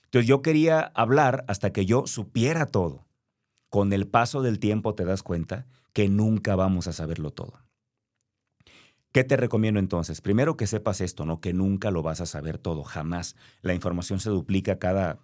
Entonces 0.05 0.29
yo 0.29 0.43
quería 0.43 0.81
hablar 0.81 1.45
hasta 1.49 1.73
que 1.73 1.87
yo 1.87 2.07
supiera 2.07 2.67
todo. 2.67 3.07
Con 3.69 3.93
el 3.93 4.07
paso 4.07 4.43
del 4.43 4.59
tiempo 4.59 4.95
te 4.95 5.05
das 5.05 5.23
cuenta 5.23 5.67
que 5.93 6.09
nunca 6.09 6.57
vamos 6.57 6.87
a 6.87 6.93
saberlo 6.93 7.31
todo. 7.31 7.66
¿Qué 9.17 9.25
te 9.25 9.39
recomiendo 9.39 9.81
entonces? 9.81 10.21
Primero 10.21 10.59
que 10.59 10.67
sepas 10.67 11.01
esto, 11.01 11.25
¿no? 11.25 11.41
Que 11.41 11.55
nunca 11.55 11.91
lo 11.91 12.03
vas 12.03 12.21
a 12.21 12.27
saber 12.27 12.59
todo, 12.59 12.83
jamás. 12.83 13.35
La 13.63 13.73
información 13.73 14.21
se 14.21 14.29
duplica 14.29 14.79
cada, 14.79 15.21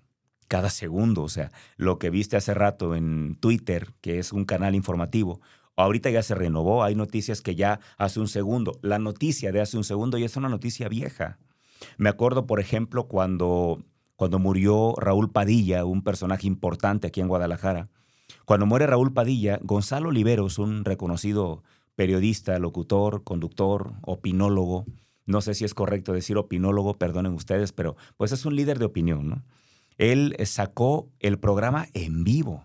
cada 0.49 0.71
segundo. 0.71 1.23
O 1.23 1.29
sea, 1.29 1.53
lo 1.77 1.99
que 1.99 2.09
viste 2.09 2.39
hace 2.39 2.55
rato 2.55 2.95
en 2.95 3.37
Twitter, 3.39 3.93
que 4.01 4.19
es 4.19 4.33
un 4.33 4.47
canal 4.47 4.75
informativo, 4.75 5.43
ahorita 5.77 6.09
ya 6.09 6.23
se 6.23 6.35
renovó, 6.35 6.85
hay 6.85 6.95
noticias 6.95 7.43
que 7.43 7.55
ya 7.55 7.81
hace 7.99 8.19
un 8.19 8.29
segundo. 8.29 8.79
La 8.81 8.99
noticia 8.99 9.53
de 9.53 9.61
hace 9.61 9.77
un 9.77 9.85
segundo 9.85 10.17
ya 10.17 10.25
es 10.25 10.39
una 10.39 10.49
noticia 10.49 10.89
vieja. 10.89 11.39
Me 11.99 12.09
acuerdo, 12.09 12.47
por 12.47 12.61
ejemplo, 12.61 13.09
cuando, 13.09 13.85
cuando 14.17 14.39
murió 14.39 14.95
Raúl 14.97 15.31
Padilla, 15.31 15.85
un 15.85 16.03
personaje 16.03 16.47
importante 16.47 17.09
aquí 17.09 17.21
en 17.21 17.29
Guadalajara. 17.29 17.91
Cuando 18.47 18.65
muere 18.65 18.87
Raúl 18.87 19.13
Padilla, 19.13 19.59
Gonzalo 19.63 20.09
Oliveros, 20.09 20.59
un 20.59 20.87
reconocido 20.87 21.63
periodista, 21.97 22.59
locutor, 22.59 23.25
conductor, 23.25 23.93
opinólogo. 24.03 24.85
No 25.27 25.41
sé 25.41 25.55
si 25.55 25.65
es 25.65 25.75
correcto 25.75 26.13
decir 26.13 26.37
opinólogo, 26.37 26.99
perdonen 26.99 27.33
ustedes, 27.33 27.73
pero 27.73 27.97
pues 28.17 28.33
es 28.33 28.45
un 28.45 28.57
líder 28.57 28.79
de 28.79 28.87
opinión, 28.87 29.29
¿no? 29.29 29.45
Él 29.99 30.35
sacó 30.45 31.11
el 31.21 31.39
programa 31.39 31.87
en 31.93 32.25
vivo 32.25 32.65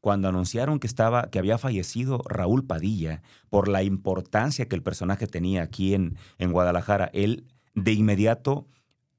cuando 0.00 0.28
anunciaron 0.28 0.78
que 0.78 0.86
estaba 0.86 1.30
que 1.30 1.38
había 1.38 1.58
fallecido 1.58 2.22
Raúl 2.28 2.64
Padilla 2.64 3.22
por 3.50 3.66
la 3.66 3.82
importancia 3.82 4.68
que 4.68 4.76
el 4.76 4.82
personaje 4.82 5.26
tenía 5.26 5.62
aquí 5.62 5.94
en, 5.94 6.16
en 6.38 6.52
Guadalajara. 6.52 7.10
Él 7.12 7.44
de 7.74 7.92
inmediato 7.92 8.68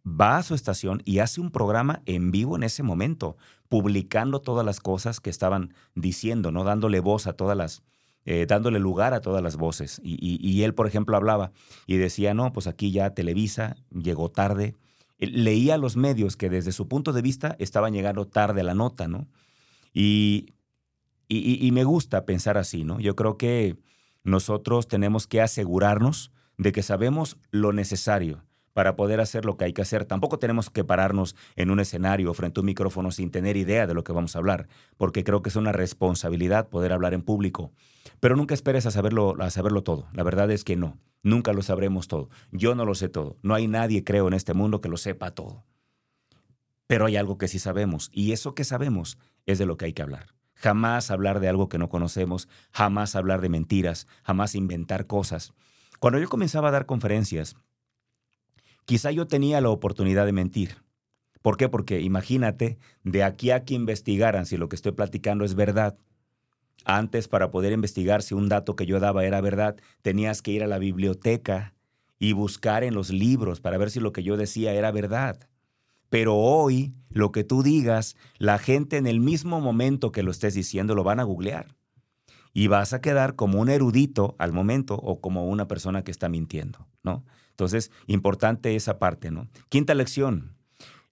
va 0.07 0.37
a 0.37 0.43
su 0.43 0.55
estación 0.55 1.01
y 1.03 1.19
hace 1.19 1.41
un 1.41 1.51
programa 1.51 2.01
en 2.05 2.31
vivo 2.31 2.55
en 2.55 2.63
ese 2.63 2.83
momento, 2.83 3.35
publicando 3.67 4.39
todas 4.39 4.65
las 4.65 4.79
cosas 4.79 5.19
que 5.19 5.29
estaban 5.29 5.73
diciendo, 5.95 6.51
no 6.51 6.63
dándole 6.63 7.01
voz 7.01 7.27
a 7.27 7.33
todas 7.33 7.57
las 7.57 7.83
eh, 8.29 8.45
dándole 8.45 8.77
lugar 8.77 9.13
a 9.13 9.21
todas 9.21 9.41
las 9.41 9.55
voces. 9.55 10.01
Y, 10.03 10.61
él, 10.63 10.73
por 10.73 10.85
ejemplo, 10.85 11.15
hablaba 11.15 11.53
y 11.85 11.95
decía, 11.95 12.33
no, 12.33 12.51
pues 12.51 12.67
aquí 12.67 12.91
ya 12.91 13.13
Televisa 13.13 13.77
llegó 13.89 14.29
tarde. 14.29 14.75
Leía 15.17 15.77
los 15.77 15.95
medios 15.95 16.35
que 16.35 16.49
desde 16.49 16.73
su 16.73 16.89
punto 16.89 17.13
de 17.13 17.21
vista 17.21 17.55
estaban 17.57 17.93
llegando 17.93 18.27
tarde 18.27 18.59
a 18.59 18.63
la 18.65 18.73
nota, 18.73 19.07
¿no? 19.07 19.29
Y, 19.93 20.47
y 21.29 21.71
me 21.71 21.85
gusta 21.85 22.25
pensar 22.25 22.57
así, 22.57 22.83
¿no? 22.83 22.99
Yo 22.99 23.15
creo 23.15 23.37
que 23.37 23.77
nosotros 24.25 24.89
tenemos 24.89 25.25
que 25.25 25.39
asegurarnos 25.39 26.33
de 26.57 26.73
que 26.73 26.83
sabemos 26.83 27.37
lo 27.51 27.71
necesario 27.71 28.43
para 28.77 28.95
poder 28.95 29.19
hacer 29.21 29.43
lo 29.43 29.57
que 29.57 29.65
hay 29.65 29.73
que 29.73 29.81
hacer. 29.81 30.05
Tampoco 30.05 30.37
tenemos 30.37 30.69
que 30.69 30.83
pararnos 30.83 31.35
en 31.55 31.71
un 31.71 31.79
escenario 31.79 32.31
frente 32.35 32.59
a 32.59 32.61
un 32.61 32.67
micrófono 32.67 33.09
sin 33.09 33.31
tener 33.31 33.57
idea 33.57 33.87
de 33.87 33.95
lo 33.95 34.03
que 34.03 34.13
vamos 34.13 34.35
a 34.35 34.37
hablar, 34.37 34.67
porque 34.97 35.23
creo 35.23 35.41
que 35.41 35.49
es 35.49 35.55
una 35.55 35.71
responsabilidad 35.71 36.69
poder 36.69 36.93
hablar 36.93 37.15
en 37.15 37.23
público. 37.23 37.71
Pero 38.19 38.35
nunca 38.35 38.53
esperes 38.53 38.85
a 38.85 38.91
saberlo, 38.91 39.35
a 39.39 39.49
saberlo 39.49 39.81
todo. 39.81 40.07
La 40.13 40.21
verdad 40.21 40.51
es 40.51 40.63
que 40.63 40.75
no, 40.75 40.99
nunca 41.23 41.53
lo 41.53 41.63
sabremos 41.63 42.07
todo. 42.07 42.29
Yo 42.51 42.75
no 42.75 42.85
lo 42.85 42.93
sé 42.93 43.09
todo. 43.09 43.37
No 43.41 43.55
hay 43.55 43.67
nadie, 43.67 44.03
creo, 44.03 44.27
en 44.27 44.35
este 44.35 44.53
mundo 44.53 44.79
que 44.79 44.89
lo 44.89 44.97
sepa 44.97 45.31
todo. 45.31 45.65
Pero 46.85 47.07
hay 47.07 47.15
algo 47.15 47.39
que 47.39 47.47
sí 47.47 47.57
sabemos, 47.57 48.11
y 48.13 48.31
eso 48.31 48.53
que 48.53 48.63
sabemos 48.63 49.17
es 49.47 49.57
de 49.57 49.65
lo 49.65 49.77
que 49.77 49.85
hay 49.85 49.93
que 49.93 50.03
hablar. 50.03 50.35
Jamás 50.53 51.09
hablar 51.09 51.39
de 51.39 51.49
algo 51.49 51.67
que 51.67 51.79
no 51.79 51.89
conocemos, 51.89 52.47
jamás 52.71 53.15
hablar 53.15 53.41
de 53.41 53.49
mentiras, 53.49 54.05
jamás 54.21 54.53
inventar 54.53 55.07
cosas. 55.07 55.55
Cuando 55.97 56.19
yo 56.19 56.29
comenzaba 56.29 56.67
a 56.67 56.71
dar 56.71 56.85
conferencias, 56.85 57.55
Quizá 58.87 59.11
yo 59.11 59.27
tenía 59.27 59.59
la 59.59 59.69
oportunidad 59.69 60.25
de 60.25 60.31
mentir. 60.31 60.77
¿Por 61.41 61.57
qué? 61.57 61.67
Porque 61.67 61.99
imagínate, 61.99 62.77
de 63.03 63.21
aquí 63.21 63.51
a 63.51 63.65
que 63.65 63.73
investigaran 63.73 64.45
si 64.45 64.55
lo 64.55 64.69
que 64.69 64.77
estoy 64.77 64.93
platicando 64.93 65.43
es 65.43 65.55
verdad. 65.55 65.97
Antes, 66.85 67.27
para 67.27 67.51
poder 67.51 67.73
investigar 67.73 68.23
si 68.23 68.33
un 68.33 68.47
dato 68.47 68.77
que 68.77 68.85
yo 68.85 69.01
daba 69.01 69.25
era 69.25 69.41
verdad, 69.41 69.75
tenías 70.03 70.41
que 70.41 70.51
ir 70.51 70.63
a 70.63 70.67
la 70.67 70.77
biblioteca 70.77 71.73
y 72.17 72.31
buscar 72.31 72.85
en 72.85 72.93
los 72.93 73.09
libros 73.09 73.59
para 73.59 73.77
ver 73.77 73.91
si 73.91 73.99
lo 73.99 74.13
que 74.13 74.23
yo 74.23 74.37
decía 74.37 74.73
era 74.73 74.89
verdad. 74.93 75.49
Pero 76.09 76.37
hoy, 76.37 76.93
lo 77.09 77.33
que 77.33 77.43
tú 77.43 77.63
digas, 77.63 78.15
la 78.37 78.57
gente 78.57 78.95
en 78.95 79.05
el 79.05 79.19
mismo 79.19 79.59
momento 79.59 80.13
que 80.13 80.23
lo 80.23 80.31
estés 80.31 80.53
diciendo 80.53 80.95
lo 80.95 81.03
van 81.03 81.19
a 81.19 81.23
googlear. 81.23 81.75
Y 82.53 82.67
vas 82.67 82.93
a 82.93 83.01
quedar 83.01 83.35
como 83.35 83.59
un 83.59 83.67
erudito 83.67 84.37
al 84.39 84.53
momento 84.53 84.95
o 84.95 85.19
como 85.19 85.45
una 85.45 85.67
persona 85.67 86.05
que 86.05 86.11
está 86.11 86.29
mintiendo, 86.29 86.87
¿no? 87.03 87.25
Entonces, 87.57 87.89
importante 88.05 88.75
esa 88.75 88.99
parte, 88.99 89.31
¿no? 89.31 89.47
Quinta 89.69 89.95
lección. 89.95 90.53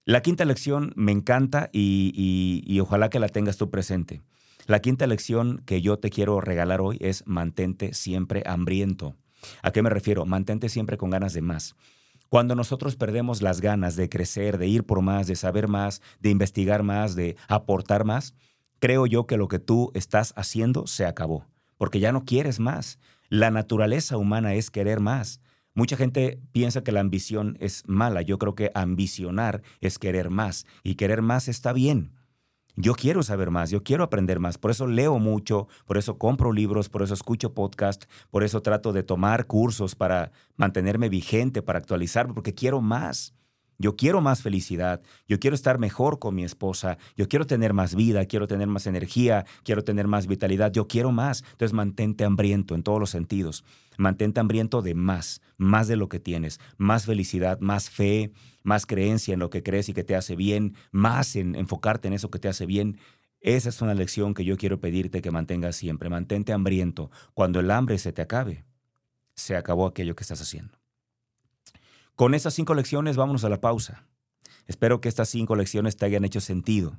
La 0.04 0.22
quinta 0.22 0.44
lección 0.44 0.92
me 0.94 1.10
encanta 1.10 1.70
y, 1.72 2.78
ojalá 2.80 3.10
que 3.10 3.18
la 3.18 3.28
tengas 3.28 3.56
tú 3.56 3.68
presente. 3.68 4.22
La 4.68 4.78
quinta 4.78 5.08
lección 5.08 5.60
que 5.66 5.82
yo 5.82 5.98
te 5.98 6.08
quiero 6.08 6.40
regalar 6.40 6.80
hoy 6.80 6.98
es 7.00 7.26
mantente 7.26 7.94
siempre 7.94 8.44
hambriento. 8.46 9.16
¿A 9.62 9.72
qué 9.72 9.82
me 9.82 9.90
refiero? 9.90 10.24
Mantente 10.24 10.68
siempre 10.68 10.96
con 10.96 11.10
ganas 11.10 11.32
de 11.32 11.42
más. 11.42 11.74
Cuando 12.28 12.54
nosotros 12.54 12.94
perdemos 12.94 13.42
las 13.42 13.60
ganas 13.60 13.96
de 13.96 14.08
crecer, 14.08 14.56
de 14.56 14.68
ir 14.68 14.84
por 14.84 15.02
más, 15.02 15.26
de 15.26 15.34
saber 15.34 15.66
más, 15.66 16.00
de 16.20 16.30
investigar 16.30 16.84
más, 16.84 17.16
de 17.16 17.36
aportar 17.48 18.04
más, 18.04 18.34
creo 18.78 19.06
yo 19.06 19.26
que 19.26 19.36
lo 19.36 19.48
que 19.48 19.58
tú 19.58 19.90
estás 19.94 20.32
haciendo 20.36 20.86
se 20.86 21.06
acabó, 21.06 21.48
porque 21.76 21.98
ya 21.98 22.12
no 22.12 22.24
quieres 22.24 22.60
más. 22.60 23.00
La 23.28 23.50
naturaleza 23.50 24.16
humana 24.16 24.54
es 24.54 24.70
querer 24.70 25.00
más. 25.00 25.40
Mucha 25.76 25.98
gente 25.98 26.40
piensa 26.52 26.82
que 26.82 26.90
la 26.90 27.00
ambición 27.00 27.58
es 27.60 27.82
mala. 27.86 28.22
Yo 28.22 28.38
creo 28.38 28.54
que 28.54 28.72
ambicionar 28.74 29.62
es 29.82 29.98
querer 29.98 30.30
más 30.30 30.64
y 30.82 30.94
querer 30.94 31.20
más 31.20 31.48
está 31.48 31.74
bien. 31.74 32.14
Yo 32.76 32.94
quiero 32.94 33.22
saber 33.22 33.50
más, 33.50 33.70
yo 33.70 33.82
quiero 33.82 34.02
aprender 34.02 34.38
más, 34.38 34.58
por 34.58 34.70
eso 34.70 34.86
leo 34.86 35.18
mucho, 35.18 35.68
por 35.86 35.96
eso 35.96 36.18
compro 36.18 36.52
libros, 36.52 36.88
por 36.88 37.02
eso 37.02 37.14
escucho 37.14 37.54
podcast, 37.54 38.04
por 38.30 38.42
eso 38.42 38.60
trato 38.60 38.92
de 38.92 39.02
tomar 39.02 39.46
cursos 39.46 39.94
para 39.94 40.32
mantenerme 40.56 41.10
vigente, 41.10 41.60
para 41.62 41.78
actualizarme, 41.78 42.32
porque 42.32 42.54
quiero 42.54 42.80
más. 42.80 43.34
Yo 43.78 43.96
quiero 43.96 44.20
más 44.20 44.42
felicidad, 44.42 45.02
yo 45.28 45.38
quiero 45.38 45.54
estar 45.54 45.78
mejor 45.78 46.18
con 46.18 46.34
mi 46.34 46.44
esposa, 46.44 46.98
yo 47.16 47.28
quiero 47.28 47.46
tener 47.46 47.72
más 47.72 47.94
vida, 47.94 48.24
quiero 48.24 48.46
tener 48.46 48.68
más 48.68 48.86
energía, 48.86 49.44
quiero 49.64 49.84
tener 49.84 50.06
más 50.06 50.26
vitalidad, 50.26 50.72
yo 50.72 50.88
quiero 50.88 51.12
más. 51.12 51.42
Entonces 51.52 51.72
mantente 51.72 52.24
hambriento 52.24 52.74
en 52.74 52.82
todos 52.82 53.00
los 53.00 53.10
sentidos. 53.10 53.64
Mantente 53.98 54.40
hambriento 54.40 54.82
de 54.82 54.94
más, 54.94 55.40
más 55.56 55.88
de 55.88 55.96
lo 55.96 56.08
que 56.08 56.20
tienes, 56.20 56.60
más 56.76 57.06
felicidad, 57.06 57.60
más 57.60 57.90
fe, 57.90 58.32
más 58.62 58.86
creencia 58.86 59.34
en 59.34 59.40
lo 59.40 59.50
que 59.50 59.62
crees 59.62 59.88
y 59.88 59.94
que 59.94 60.04
te 60.04 60.16
hace 60.16 60.36
bien, 60.36 60.74
más 60.90 61.36
en 61.36 61.54
enfocarte 61.54 62.08
en 62.08 62.14
eso 62.14 62.30
que 62.30 62.38
te 62.38 62.48
hace 62.48 62.66
bien. 62.66 62.98
Esa 63.40 63.68
es 63.68 63.80
una 63.80 63.94
lección 63.94 64.34
que 64.34 64.44
yo 64.44 64.56
quiero 64.56 64.80
pedirte 64.80 65.22
que 65.22 65.30
mantengas 65.30 65.76
siempre. 65.76 66.10
Mantente 66.10 66.52
hambriento. 66.52 67.10
Cuando 67.32 67.60
el 67.60 67.70
hambre 67.70 67.98
se 67.98 68.12
te 68.12 68.22
acabe, 68.22 68.64
se 69.34 69.56
acabó 69.56 69.86
aquello 69.86 70.16
que 70.16 70.24
estás 70.24 70.40
haciendo. 70.40 70.78
Con 72.16 72.32
estas 72.32 72.54
cinco 72.54 72.74
lecciones 72.74 73.18
vámonos 73.18 73.44
a 73.44 73.50
la 73.50 73.60
pausa. 73.60 74.06
Espero 74.66 75.02
que 75.02 75.08
estas 75.10 75.28
cinco 75.28 75.54
lecciones 75.54 75.98
te 75.98 76.06
hayan 76.06 76.24
hecho 76.24 76.40
sentido. 76.40 76.96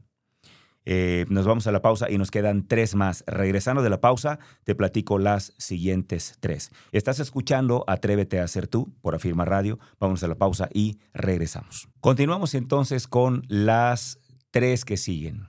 Eh, 0.86 1.26
nos 1.28 1.48
vamos 1.48 1.66
a 1.66 1.72
la 1.72 1.82
pausa 1.82 2.12
y 2.12 2.20
nos 2.20 2.30
quedan 2.30 2.68
tres 2.68 2.94
más. 2.94 3.24
Regresando 3.26 3.82
de 3.82 3.90
la 3.90 4.00
pausa, 4.00 4.38
te 4.64 4.76
platico 4.76 5.18
las 5.18 5.54
siguientes 5.58 6.38
tres. 6.40 6.70
Estás 6.92 7.20
escuchando 7.20 7.84
Atrévete 7.88 8.40
a 8.40 8.48
ser 8.48 8.68
tú 8.68 8.94
por 9.02 9.16
Afirma 9.16 9.44
Radio. 9.44 9.80
Vamos 10.00 10.22
a 10.24 10.28
la 10.28 10.36
pausa 10.36 10.70
y 10.72 11.00
regresamos. 11.16 11.90
Continuamos 12.00 12.54
entonces 12.54 13.08
con 13.08 13.44
las 13.48 14.20
tres 14.52 14.86
que 14.86 14.98
siguen. 14.98 15.48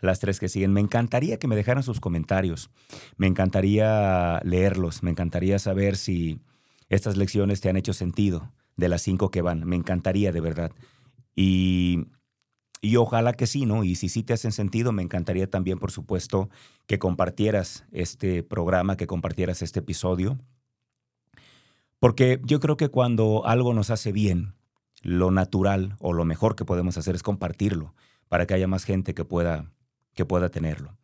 Las 0.00 0.20
tres 0.20 0.40
que 0.40 0.48
siguen. 0.48 0.72
Me 0.72 0.80
encantaría 0.80 1.38
que 1.38 1.48
me 1.48 1.54
dejaran 1.54 1.82
sus 1.82 2.00
comentarios. 2.00 2.70
Me 3.18 3.26
encantaría 3.26 4.40
leerlos. 4.42 5.02
Me 5.02 5.10
encantaría 5.10 5.58
saber 5.58 5.98
si 5.98 6.40
estas 6.88 7.18
lecciones 7.18 7.60
te 7.60 7.68
han 7.68 7.76
hecho 7.76 7.92
sentido 7.92 8.50
de 8.76 8.88
las 8.88 9.02
cinco 9.02 9.30
que 9.30 9.42
van. 9.42 9.64
Me 9.66 9.76
encantaría, 9.76 10.32
de 10.32 10.40
verdad. 10.40 10.72
Y, 11.34 12.06
y 12.80 12.96
ojalá 12.96 13.32
que 13.32 13.46
sí, 13.46 13.66
¿no? 13.66 13.84
Y 13.84 13.94
si 13.94 14.08
sí 14.08 14.22
te 14.22 14.32
hacen 14.32 14.52
sentido, 14.52 14.92
me 14.92 15.02
encantaría 15.02 15.48
también, 15.48 15.78
por 15.78 15.90
supuesto, 15.90 16.48
que 16.86 16.98
compartieras 16.98 17.84
este 17.92 18.42
programa, 18.42 18.96
que 18.96 19.06
compartieras 19.06 19.62
este 19.62 19.80
episodio. 19.80 20.38
Porque 21.98 22.40
yo 22.44 22.60
creo 22.60 22.76
que 22.76 22.88
cuando 22.88 23.46
algo 23.46 23.74
nos 23.74 23.90
hace 23.90 24.12
bien, 24.12 24.54
lo 25.02 25.30
natural 25.30 25.96
o 25.98 26.12
lo 26.12 26.24
mejor 26.24 26.56
que 26.56 26.64
podemos 26.64 26.96
hacer 26.96 27.14
es 27.14 27.22
compartirlo 27.22 27.94
para 28.28 28.46
que 28.46 28.54
haya 28.54 28.66
más 28.66 28.84
gente 28.84 29.14
que 29.14 29.24
pueda, 29.24 29.70
que 30.14 30.24
pueda 30.24 30.48
tenerlo. 30.48 30.96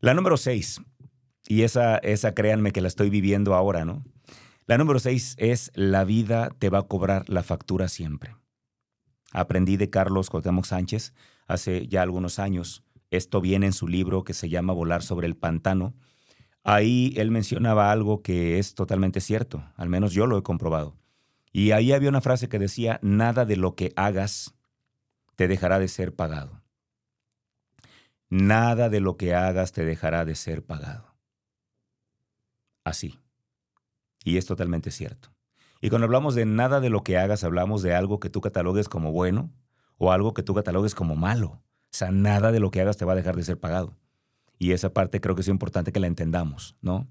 La 0.00 0.14
número 0.14 0.36
seis, 0.36 0.80
y 1.46 1.62
esa, 1.62 1.96
esa 1.98 2.34
créanme 2.34 2.72
que 2.72 2.80
la 2.80 2.88
estoy 2.88 3.08
viviendo 3.08 3.54
ahora, 3.54 3.84
¿no? 3.84 4.04
La 4.66 4.78
número 4.78 5.00
seis 5.00 5.34
es 5.38 5.72
la 5.74 6.04
vida 6.04 6.50
te 6.58 6.70
va 6.70 6.78
a 6.78 6.86
cobrar 6.86 7.28
la 7.28 7.42
factura 7.42 7.88
siempre. 7.88 8.36
aprendí 9.32 9.76
de 9.76 9.90
Carlos 9.90 10.30
Cuauhtémoc 10.30 10.66
Sánchez 10.66 11.14
hace 11.46 11.88
ya 11.88 12.02
algunos 12.02 12.38
años. 12.38 12.84
Esto 13.10 13.40
viene 13.40 13.66
en 13.66 13.72
su 13.72 13.88
libro 13.88 14.24
que 14.24 14.34
se 14.34 14.48
llama 14.48 14.72
Volar 14.72 15.02
sobre 15.02 15.26
el 15.26 15.36
pantano. 15.36 15.94
Ahí 16.64 17.12
él 17.16 17.30
mencionaba 17.30 17.90
algo 17.90 18.22
que 18.22 18.58
es 18.58 18.74
totalmente 18.74 19.20
cierto, 19.20 19.64
al 19.76 19.88
menos 19.88 20.12
yo 20.12 20.26
lo 20.26 20.38
he 20.38 20.42
comprobado. 20.42 20.96
Y 21.50 21.72
ahí 21.72 21.92
había 21.92 22.08
una 22.08 22.20
frase 22.20 22.48
que 22.48 22.58
decía, 22.58 23.00
nada 23.02 23.44
de 23.44 23.56
lo 23.56 23.74
que 23.74 23.92
hagas 23.96 24.54
te 25.34 25.48
dejará 25.48 25.78
de 25.78 25.88
ser 25.88 26.14
pagado. 26.14 26.62
Nada 28.30 28.88
de 28.88 29.00
lo 29.00 29.16
que 29.16 29.34
hagas 29.34 29.72
te 29.72 29.84
dejará 29.84 30.24
de 30.24 30.34
ser 30.34 30.64
pagado. 30.64 31.14
Así. 32.84 33.21
Y 34.24 34.36
es 34.36 34.46
totalmente 34.46 34.90
cierto. 34.90 35.30
Y 35.80 35.90
cuando 35.90 36.04
hablamos 36.04 36.34
de 36.34 36.46
nada 36.46 36.80
de 36.80 36.90
lo 36.90 37.02
que 37.02 37.18
hagas, 37.18 37.42
hablamos 37.42 37.82
de 37.82 37.94
algo 37.94 38.20
que 38.20 38.30
tú 38.30 38.40
catalogues 38.40 38.88
como 38.88 39.10
bueno 39.10 39.50
o 39.98 40.12
algo 40.12 40.32
que 40.32 40.42
tú 40.42 40.54
catalogues 40.54 40.94
como 40.94 41.16
malo. 41.16 41.48
O 41.48 41.94
sea, 41.94 42.10
nada 42.12 42.52
de 42.52 42.60
lo 42.60 42.70
que 42.70 42.80
hagas 42.80 42.96
te 42.96 43.04
va 43.04 43.12
a 43.12 43.16
dejar 43.16 43.36
de 43.36 43.42
ser 43.42 43.58
pagado. 43.58 43.96
Y 44.58 44.70
esa 44.70 44.90
parte 44.90 45.20
creo 45.20 45.34
que 45.34 45.40
es 45.40 45.48
importante 45.48 45.90
que 45.90 45.98
la 45.98 46.06
entendamos, 46.06 46.76
¿no? 46.82 47.08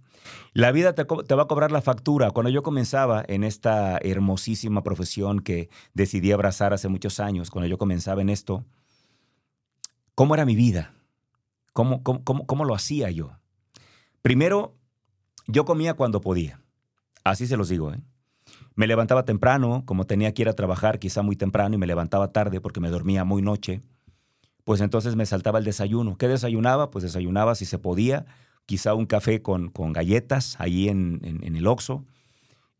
La 0.54 0.72
vida 0.72 0.94
te, 0.96 1.04
te, 1.04 1.36
va 1.36 1.44
a 1.44 1.48
cobrar 1.48 1.74
la 1.74 1.82
factura. 1.82 2.32
Cuando 2.32 2.50
yo 2.50 2.64
comenzaba 2.64 3.26
en 3.28 3.44
esta 3.44 3.98
hermosísima 3.98 4.84
profesión 4.84 5.42
que 5.42 5.70
decidí 5.94 6.32
abrazar 6.32 6.74
hace 6.74 6.88
muchos 6.88 7.20
años, 7.20 7.52
cuando 7.52 7.68
yo 7.68 7.78
comenzaba 7.78 8.22
en 8.22 8.30
esto, 8.30 8.64
¿cómo 10.16 10.34
era 10.34 10.46
mi 10.46 10.56
vida? 10.56 10.94
¿Cómo, 11.74 12.04
cómo, 12.04 12.24
cómo, 12.24 12.46
cómo 12.46 12.64
lo 12.64 12.74
hacía 12.74 13.12
yo? 13.12 13.32
Primero, 14.22 14.78
yo 15.48 15.66
comía 15.66 15.96
cuando 15.96 16.22
podía. 16.22 16.61
Así 17.24 17.48
se 17.48 17.58
los 17.58 17.70
digo, 17.70 17.94
¿eh? 17.94 18.02
Me 18.76 18.88
levantaba 18.88 19.26
temprano, 19.26 19.84
como 19.86 20.06
tenía 20.06 20.34
que 20.34 20.44
ir 20.44 20.50
a 20.50 20.54
trabajar 20.54 21.00
quizá 21.00 21.22
muy 21.22 21.36
temprano 21.36 21.76
y 21.76 21.78
me 21.78 21.88
levantaba 21.88 22.32
tarde 22.32 22.62
porque 22.62 22.80
me 22.80 22.90
dormía 22.90 23.24
muy 23.24 23.42
noche 23.42 23.82
pues 24.64 24.82
entonces 24.82 25.16
me 25.16 25.26
saltaba 25.26 25.60
el 25.60 25.66
desayuno. 25.66 26.18
¿Qué 26.18 26.28
desayunaba? 26.28 26.92
Pues 26.92 27.04
desayunaba 27.04 27.56
si 27.56 27.66
se 27.66 27.80
podía, 27.80 28.26
quizá 28.66 28.94
un 28.94 29.06
café 29.06 29.42
con, 29.42 29.70
con 29.70 29.94
galletas 29.94 30.56
ahí 30.60 30.88
en, 30.88 31.20
en, 31.24 31.56
el 31.56 31.68
Oxxo 31.68 32.06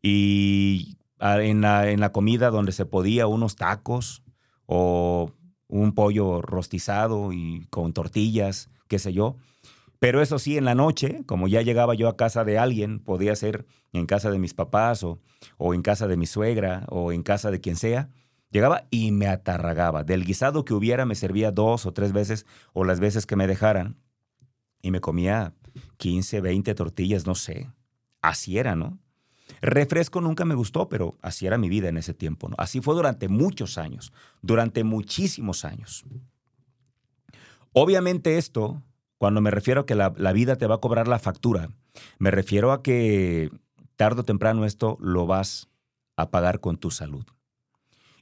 y 0.00 0.96
en 1.20 1.60
la, 1.60 1.90
en 1.90 2.00
la 2.00 2.12
comida 2.12 2.50
donde 2.50 2.72
se 2.72 2.86
podía 2.86 3.26
unos 3.26 3.56
tacos 3.56 4.22
o 4.66 5.32
un 5.68 5.92
pollo 5.92 6.40
rostizado 6.42 7.32
y 7.32 7.66
con 7.70 7.92
tortillas, 7.92 8.70
qué 8.88 8.98
sé 8.98 9.12
yo. 9.12 9.36
Pero 10.02 10.20
eso 10.20 10.40
sí, 10.40 10.58
en 10.58 10.64
la 10.64 10.74
noche, 10.74 11.22
como 11.26 11.46
ya 11.46 11.62
llegaba 11.62 11.94
yo 11.94 12.08
a 12.08 12.16
casa 12.16 12.42
de 12.42 12.58
alguien, 12.58 12.98
podía 12.98 13.36
ser 13.36 13.66
en 13.92 14.06
casa 14.06 14.32
de 14.32 14.40
mis 14.40 14.52
papás 14.52 15.04
o, 15.04 15.20
o 15.58 15.74
en 15.74 15.82
casa 15.82 16.08
de 16.08 16.16
mi 16.16 16.26
suegra 16.26 16.86
o 16.88 17.12
en 17.12 17.22
casa 17.22 17.52
de 17.52 17.60
quien 17.60 17.76
sea, 17.76 18.10
Llegaba 18.50 18.86
y 18.90 19.12
me 19.12 19.28
atarragaba. 19.28 20.04
Del 20.04 20.24
guisado 20.24 20.64
que 20.64 20.74
hubiera 20.74 21.06
me 21.06 21.14
servía 21.14 21.52
dos 21.52 21.86
o 21.86 21.92
tres 21.92 22.12
veces 22.12 22.46
o 22.74 22.84
las 22.84 22.98
veces 23.00 23.26
que 23.26 23.36
me 23.36 23.46
dejaran. 23.46 23.96
Y 24.82 24.90
me 24.90 25.00
comía 25.00 25.54
15, 25.98 26.40
20 26.42 26.74
tortillas, 26.74 27.24
no 27.24 27.34
sé. 27.34 27.70
Así 28.20 28.58
era, 28.58 28.76
¿no? 28.76 28.98
Refresco 29.62 30.20
nunca 30.20 30.44
me 30.44 30.54
gustó, 30.54 30.88
pero 30.88 31.16
así 31.22 31.46
era 31.46 31.56
mi 31.56 31.68
vida 31.70 31.88
en 31.88 31.96
ese 31.96 32.12
tiempo. 32.12 32.48
¿no? 32.48 32.56
Así 32.58 32.80
fue 32.80 32.94
durante 32.94 33.28
muchos 33.28 33.78
años, 33.78 34.12
durante 34.42 34.84
muchísimos 34.84 35.64
años. 35.64 36.04
Obviamente 37.72 38.36
esto, 38.36 38.82
cuando 39.22 39.40
me 39.40 39.52
refiero 39.52 39.82
a 39.82 39.86
que 39.86 39.94
la, 39.94 40.12
la 40.16 40.32
vida 40.32 40.56
te 40.56 40.66
va 40.66 40.74
a 40.74 40.80
cobrar 40.80 41.06
la 41.06 41.20
factura, 41.20 41.68
me 42.18 42.32
refiero 42.32 42.72
a 42.72 42.82
que 42.82 43.52
tarde 43.94 44.22
o 44.22 44.24
temprano 44.24 44.64
esto 44.64 44.96
lo 45.00 45.28
vas 45.28 45.68
a 46.16 46.32
pagar 46.32 46.58
con 46.58 46.76
tu 46.76 46.90
salud. 46.90 47.24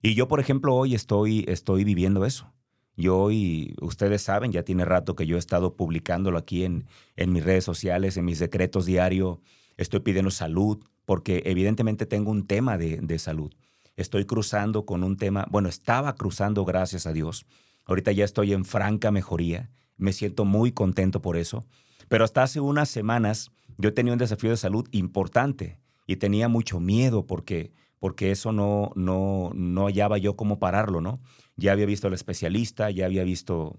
Y 0.02 0.14
yo, 0.14 0.28
por 0.28 0.40
ejemplo, 0.40 0.75
hoy 0.75 0.95
estoy, 0.95 1.47
estoy 1.49 1.85
viviendo 1.85 2.26
eso. 2.26 2.52
Yo 2.99 3.16
hoy, 3.16 3.75
ustedes 3.80 4.20
saben, 4.20 4.53
ya 4.53 4.62
tiene 4.62 4.85
rato 4.85 5.16
que 5.16 5.24
yo 5.24 5.37
he 5.37 5.38
estado 5.38 5.74
publicándolo 5.74 6.37
aquí 6.37 6.64
en, 6.64 6.85
en 7.16 7.33
mis 7.33 7.44
redes 7.44 7.64
sociales, 7.64 8.18
en 8.18 8.27
mis 8.27 8.38
decretos 8.38 8.85
diarios. 8.85 9.38
Estoy 9.79 10.01
pidiendo 10.01 10.31
salud, 10.31 10.85
porque 11.07 11.44
evidentemente 11.46 12.05
tengo 12.05 12.31
un 12.31 12.46
tema 12.46 12.77
de, 12.77 12.98
de 12.98 13.18
salud. 13.18 13.55
Estoy 13.96 14.27
cruzando 14.27 14.85
con 14.85 15.03
un 15.03 15.16
tema, 15.16 15.46
bueno, 15.51 15.70
estaba 15.70 16.14
cruzando, 16.14 16.66
gracias 16.66 17.07
a 17.07 17.14
Dios. 17.14 17.46
Ahorita 17.87 18.12
ya 18.12 18.27
estoy 18.27 18.53
en 18.53 18.66
franca 18.66 19.11
mejoría. 19.11 19.70
Me 20.00 20.12
siento 20.12 20.44
muy 20.44 20.72
contento 20.72 21.22
por 21.22 21.36
eso. 21.36 21.64
Pero 22.08 22.24
hasta 22.24 22.42
hace 22.42 22.60
unas 22.60 22.88
semanas 22.88 23.50
yo 23.78 23.94
tenía 23.94 24.12
un 24.12 24.18
desafío 24.18 24.50
de 24.50 24.56
salud 24.56 24.88
importante 24.90 25.78
y 26.06 26.16
tenía 26.16 26.48
mucho 26.48 26.80
miedo 26.80 27.26
porque 27.26 27.72
porque 28.00 28.30
eso 28.30 28.50
no, 28.50 28.92
no, 28.96 29.52
no 29.54 29.84
hallaba 29.84 30.16
yo 30.16 30.34
cómo 30.34 30.58
pararlo, 30.58 31.02
¿no? 31.02 31.20
Ya 31.56 31.72
había 31.72 31.84
visto 31.84 32.08
al 32.08 32.14
especialista, 32.14 32.90
ya 32.90 33.04
había 33.04 33.24
visto 33.24 33.76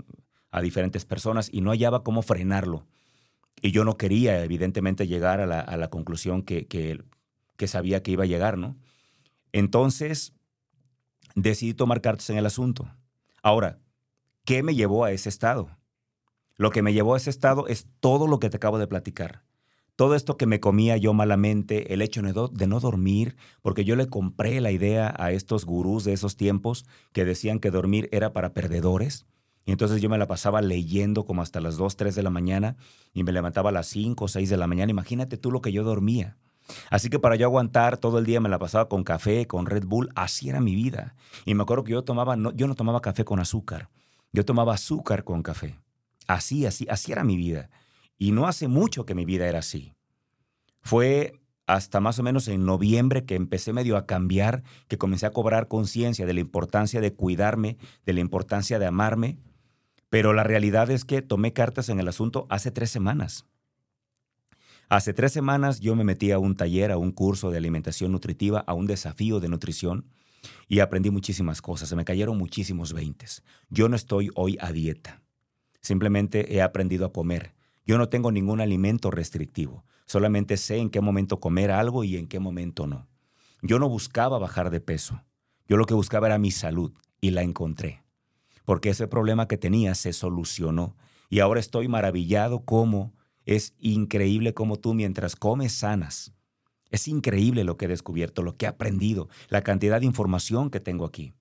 a 0.51 0.61
diferentes 0.61 1.05
personas 1.05 1.49
y 1.51 1.61
no 1.61 1.71
hallaba 1.71 2.03
cómo 2.03 2.21
frenarlo. 2.21 2.85
Y 3.63 3.71
yo 3.71 3.83
no 3.83 3.97
quería, 3.97 4.43
evidentemente, 4.43 5.07
llegar 5.07 5.39
a 5.41 5.47
la, 5.47 5.89
conclusión 5.89 6.43
que, 6.43 6.67
que, 6.67 7.03
que, 7.57 7.67
sabía 7.67 8.03
que 8.03 8.11
iba 8.11 8.23
a 8.23 8.27
llegar, 8.27 8.59
¿no? 8.59 8.77
Entonces, 9.53 10.33
decidí 11.33 11.73
tomar 11.73 12.01
cartas 12.01 12.29
en 12.29 12.37
el 12.37 12.45
asunto. 12.45 12.87
Ahora, 13.41 13.79
¿qué 14.45 14.61
me 14.61 14.75
llevó 14.75 15.03
a 15.03 15.11
ese 15.11 15.29
estado? 15.29 15.69
Lo 16.61 16.69
que 16.69 16.83
me 16.83 16.93
llevó 16.93 17.15
a 17.15 17.17
ese 17.17 17.31
estado 17.31 17.65
es 17.65 17.87
todo 18.01 18.27
lo 18.27 18.39
que 18.39 18.51
te 18.51 18.57
acabo 18.57 18.77
de 18.77 18.85
platicar 18.85 19.41
todo 20.01 20.15
esto 20.15 20.35
que 20.35 20.47
me 20.47 20.59
comía 20.59 20.97
yo 20.97 21.13
malamente, 21.13 21.93
el 21.93 22.01
hecho 22.01 22.23
de 22.23 22.67
no 22.67 22.79
dormir, 22.79 23.35
porque 23.61 23.85
yo 23.85 23.95
le 23.95 24.07
compré 24.07 24.59
la 24.59 24.71
idea 24.71 25.13
a 25.19 25.31
estos 25.31 25.63
gurús 25.63 26.03
de 26.03 26.13
esos 26.13 26.37
tiempos 26.37 26.87
que 27.13 27.23
decían 27.23 27.59
que 27.59 27.69
dormir 27.69 28.09
era 28.11 28.33
para 28.33 28.51
perdedores. 28.51 29.27
Y 29.63 29.71
entonces 29.71 30.01
yo 30.01 30.09
me 30.09 30.17
la 30.17 30.25
pasaba 30.25 30.59
leyendo 30.63 31.23
como 31.25 31.43
hasta 31.43 31.61
las 31.61 31.77
2, 31.77 31.97
3 31.97 32.15
de 32.15 32.23
la 32.23 32.31
mañana 32.31 32.77
y 33.13 33.23
me 33.23 33.31
levantaba 33.31 33.69
a 33.69 33.73
las 33.73 33.85
5 33.89 34.25
o 34.25 34.27
6 34.27 34.49
de 34.49 34.57
la 34.57 34.65
mañana. 34.65 34.89
Imagínate 34.89 35.37
tú 35.37 35.51
lo 35.51 35.61
que 35.61 35.71
yo 35.71 35.83
dormía. 35.83 36.35
Así 36.89 37.11
que 37.11 37.19
para 37.19 37.35
yo 37.35 37.45
aguantar 37.45 37.97
todo 37.97 38.17
el 38.17 38.25
día 38.25 38.41
me 38.41 38.49
la 38.49 38.57
pasaba 38.57 38.89
con 38.89 39.03
café, 39.03 39.45
con 39.45 39.67
Red 39.67 39.85
Bull, 39.85 40.09
así 40.15 40.49
era 40.49 40.61
mi 40.61 40.73
vida. 40.73 41.13
Y 41.45 41.53
me 41.53 41.61
acuerdo 41.61 41.83
que 41.83 41.91
yo 41.91 42.03
tomaba, 42.03 42.35
no, 42.35 42.51
yo 42.53 42.65
no 42.65 42.73
tomaba 42.73 43.01
café 43.01 43.23
con 43.23 43.39
azúcar, 43.39 43.89
yo 44.33 44.45
tomaba 44.45 44.73
azúcar 44.73 45.23
con 45.23 45.43
café. 45.43 45.77
Así, 46.31 46.65
así, 46.65 46.87
así 46.89 47.11
era 47.11 47.25
mi 47.25 47.35
vida. 47.35 47.69
Y 48.17 48.31
no 48.31 48.47
hace 48.47 48.69
mucho 48.69 49.05
que 49.05 49.15
mi 49.15 49.25
vida 49.25 49.47
era 49.47 49.59
así. 49.59 49.95
Fue 50.79 51.33
hasta 51.67 51.99
más 51.99 52.19
o 52.19 52.23
menos 52.23 52.47
en 52.47 52.65
noviembre 52.65 53.25
que 53.25 53.35
empecé 53.35 53.73
medio 53.73 53.97
a 53.97 54.05
cambiar, 54.05 54.63
que 54.87 54.97
comencé 54.97 55.25
a 55.25 55.33
cobrar 55.33 55.67
conciencia 55.67 56.25
de 56.25 56.33
la 56.33 56.39
importancia 56.39 57.01
de 57.01 57.13
cuidarme, 57.13 57.77
de 58.05 58.13
la 58.13 58.21
importancia 58.21 58.79
de 58.79 58.85
amarme. 58.85 59.39
Pero 60.09 60.31
la 60.31 60.43
realidad 60.43 60.89
es 60.89 61.03
que 61.03 61.21
tomé 61.21 61.51
cartas 61.51 61.89
en 61.89 61.99
el 61.99 62.07
asunto 62.07 62.47
hace 62.49 62.71
tres 62.71 62.91
semanas. 62.91 63.45
Hace 64.87 65.13
tres 65.13 65.33
semanas 65.33 65.81
yo 65.81 65.97
me 65.97 66.05
metí 66.05 66.31
a 66.31 66.39
un 66.39 66.55
taller, 66.55 66.91
a 66.91 66.97
un 66.97 67.11
curso 67.11 67.51
de 67.51 67.57
alimentación 67.57 68.13
nutritiva, 68.13 68.63
a 68.67 68.73
un 68.73 68.87
desafío 68.87 69.41
de 69.41 69.49
nutrición 69.49 70.05
y 70.69 70.79
aprendí 70.79 71.09
muchísimas 71.09 71.61
cosas. 71.61 71.89
Se 71.89 71.97
me 71.97 72.05
cayeron 72.05 72.37
muchísimos 72.37 72.93
veintes. 72.93 73.43
Yo 73.69 73.89
no 73.89 73.97
estoy 73.97 74.29
hoy 74.35 74.57
a 74.61 74.71
dieta. 74.71 75.21
Simplemente 75.81 76.55
he 76.55 76.61
aprendido 76.61 77.05
a 77.05 77.13
comer 77.13 77.53
yo 77.85 77.97
no 77.97 78.09
tengo 78.09 78.31
ningún 78.31 78.61
alimento 78.61 79.11
restrictivo, 79.11 79.83
solamente 80.05 80.57
sé 80.57 80.77
en 80.77 80.89
qué 80.89 81.01
momento 81.01 81.39
comer 81.39 81.71
algo 81.71 82.03
y 82.03 82.17
en 82.17 82.27
qué 82.27 82.39
momento 82.39 82.87
no. 82.87 83.07
Yo 83.61 83.79
no 83.79 83.89
buscaba 83.89 84.39
bajar 84.39 84.69
de 84.69 84.81
peso, 84.81 85.23
yo 85.67 85.77
lo 85.77 85.85
que 85.85 85.93
buscaba 85.93 86.27
era 86.27 86.37
mi 86.37 86.51
salud 86.51 86.93
y 87.19 87.31
la 87.31 87.41
encontré, 87.41 88.03
porque 88.65 88.89
ese 88.89 89.07
problema 89.07 89.47
que 89.47 89.57
tenía 89.57 89.95
se 89.95 90.13
solucionó 90.13 90.95
y 91.29 91.39
ahora 91.39 91.59
estoy 91.59 91.87
maravillado 91.87 92.65
cómo 92.65 93.13
es 93.45 93.73
increíble 93.79 94.53
cómo 94.53 94.77
tú 94.77 94.93
mientras 94.93 95.35
comes 95.35 95.73
sanas. 95.73 96.33
Es 96.91 97.07
increíble 97.07 97.63
lo 97.63 97.77
que 97.77 97.85
he 97.85 97.87
descubierto, 97.87 98.43
lo 98.43 98.57
que 98.57 98.65
he 98.65 98.69
aprendido, 98.69 99.29
la 99.49 99.63
cantidad 99.63 99.99
de 99.99 100.05
información 100.05 100.69
que 100.69 100.79
tengo 100.79 101.05
aquí. 101.05 101.33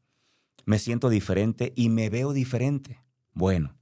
Me 0.64 0.78
siento 0.78 1.10
diferente 1.10 1.72
y 1.76 1.90
me 1.90 2.08
veo 2.08 2.32
diferente. 2.32 3.00
Bueno, 3.34 3.79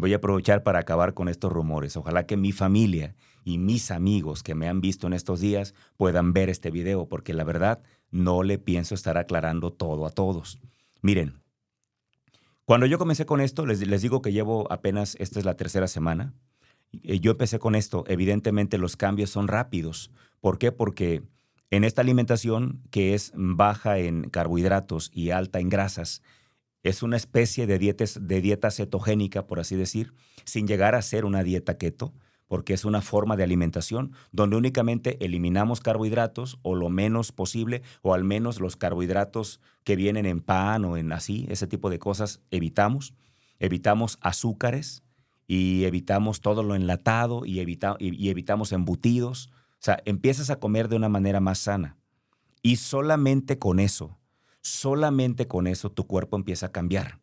Voy 0.00 0.14
a 0.14 0.16
aprovechar 0.16 0.62
para 0.62 0.78
acabar 0.78 1.12
con 1.12 1.28
estos 1.28 1.52
rumores. 1.52 1.94
Ojalá 1.94 2.24
que 2.24 2.38
mi 2.38 2.52
familia 2.52 3.14
y 3.44 3.58
mis 3.58 3.90
amigos 3.90 4.42
que 4.42 4.54
me 4.54 4.66
han 4.66 4.80
visto 4.80 5.06
en 5.06 5.12
estos 5.12 5.40
días 5.40 5.74
puedan 5.98 6.32
ver 6.32 6.48
este 6.48 6.70
video, 6.70 7.06
porque 7.06 7.34
la 7.34 7.44
verdad 7.44 7.82
no 8.10 8.42
le 8.42 8.56
pienso 8.56 8.94
estar 8.94 9.18
aclarando 9.18 9.70
todo 9.70 10.06
a 10.06 10.10
todos. 10.10 10.58
Miren, 11.02 11.42
cuando 12.64 12.86
yo 12.86 12.96
comencé 12.96 13.26
con 13.26 13.42
esto, 13.42 13.66
les, 13.66 13.86
les 13.86 14.00
digo 14.00 14.22
que 14.22 14.32
llevo 14.32 14.72
apenas, 14.72 15.16
esta 15.20 15.38
es 15.38 15.44
la 15.44 15.58
tercera 15.58 15.86
semana, 15.86 16.32
yo 16.92 17.32
empecé 17.32 17.58
con 17.58 17.74
esto, 17.74 18.04
evidentemente 18.06 18.78
los 18.78 18.96
cambios 18.96 19.28
son 19.28 19.48
rápidos. 19.48 20.10
¿Por 20.40 20.56
qué? 20.56 20.72
Porque 20.72 21.24
en 21.70 21.84
esta 21.84 22.00
alimentación 22.00 22.80
que 22.90 23.12
es 23.12 23.32
baja 23.34 23.98
en 23.98 24.30
carbohidratos 24.30 25.10
y 25.12 25.28
alta 25.28 25.60
en 25.60 25.68
grasas, 25.68 26.22
es 26.82 27.02
una 27.02 27.16
especie 27.16 27.66
de, 27.66 27.78
dieta 27.78 28.70
cetogénica, 28.70 29.46
por 29.46 29.60
así 29.60 29.76
decir, 29.76 30.14
sin 30.44 30.66
llegar 30.66 30.94
a 30.94 31.02
ser 31.02 31.24
una 31.24 31.42
dieta 31.42 31.76
keto, 31.76 32.14
porque 32.48 32.74
es 32.74 32.84
una 32.84 33.00
forma 33.00 33.36
de 33.36 33.44
alimentación 33.44 34.12
donde 34.32 34.56
únicamente 34.56 35.24
eliminamos 35.24 35.80
carbohidratos 35.80 36.58
o 36.62 36.74
lo 36.74 36.88
menos 36.88 37.32
posible, 37.32 37.82
o 38.02 38.14
al 38.14 38.24
menos 38.24 38.60
los 38.60 38.76
carbohidratos 38.76 39.60
que 39.84 39.94
vienen 39.94 40.26
en 40.26 40.40
pan 40.40 40.84
o 40.84 40.96
en 40.96 41.12
así, 41.12 41.46
ese 41.48 41.66
tipo 41.66 41.90
de 41.90 41.98
cosas, 41.98 42.40
evitamos. 42.50 43.14
Evitamos 43.62 44.18
azúcares 44.22 45.02
y 45.46 45.84
evitamos 45.84 46.40
todo 46.40 46.62
lo 46.62 46.74
enlatado 46.74 47.44
y, 47.44 47.60
y 47.60 48.30
evitamos 48.30 48.72
embutidos. 48.72 49.50
O 49.74 49.82
sea, 49.82 50.02
empiezas 50.06 50.48
a 50.48 50.56
comer 50.56 50.88
de 50.88 50.96
una 50.96 51.10
manera 51.10 51.40
más 51.40 51.58
sana. 51.58 51.98
Y 52.62 52.76
solamente 52.76 53.58
con 53.58 53.80
eso, 53.80 54.19
solamente 54.62 55.46
con 55.46 55.66
eso 55.66 55.90
tu 55.90 56.06
cuerpo 56.06 56.36
empieza 56.36 56.66
a 56.66 56.72
cambiar. 56.72 57.20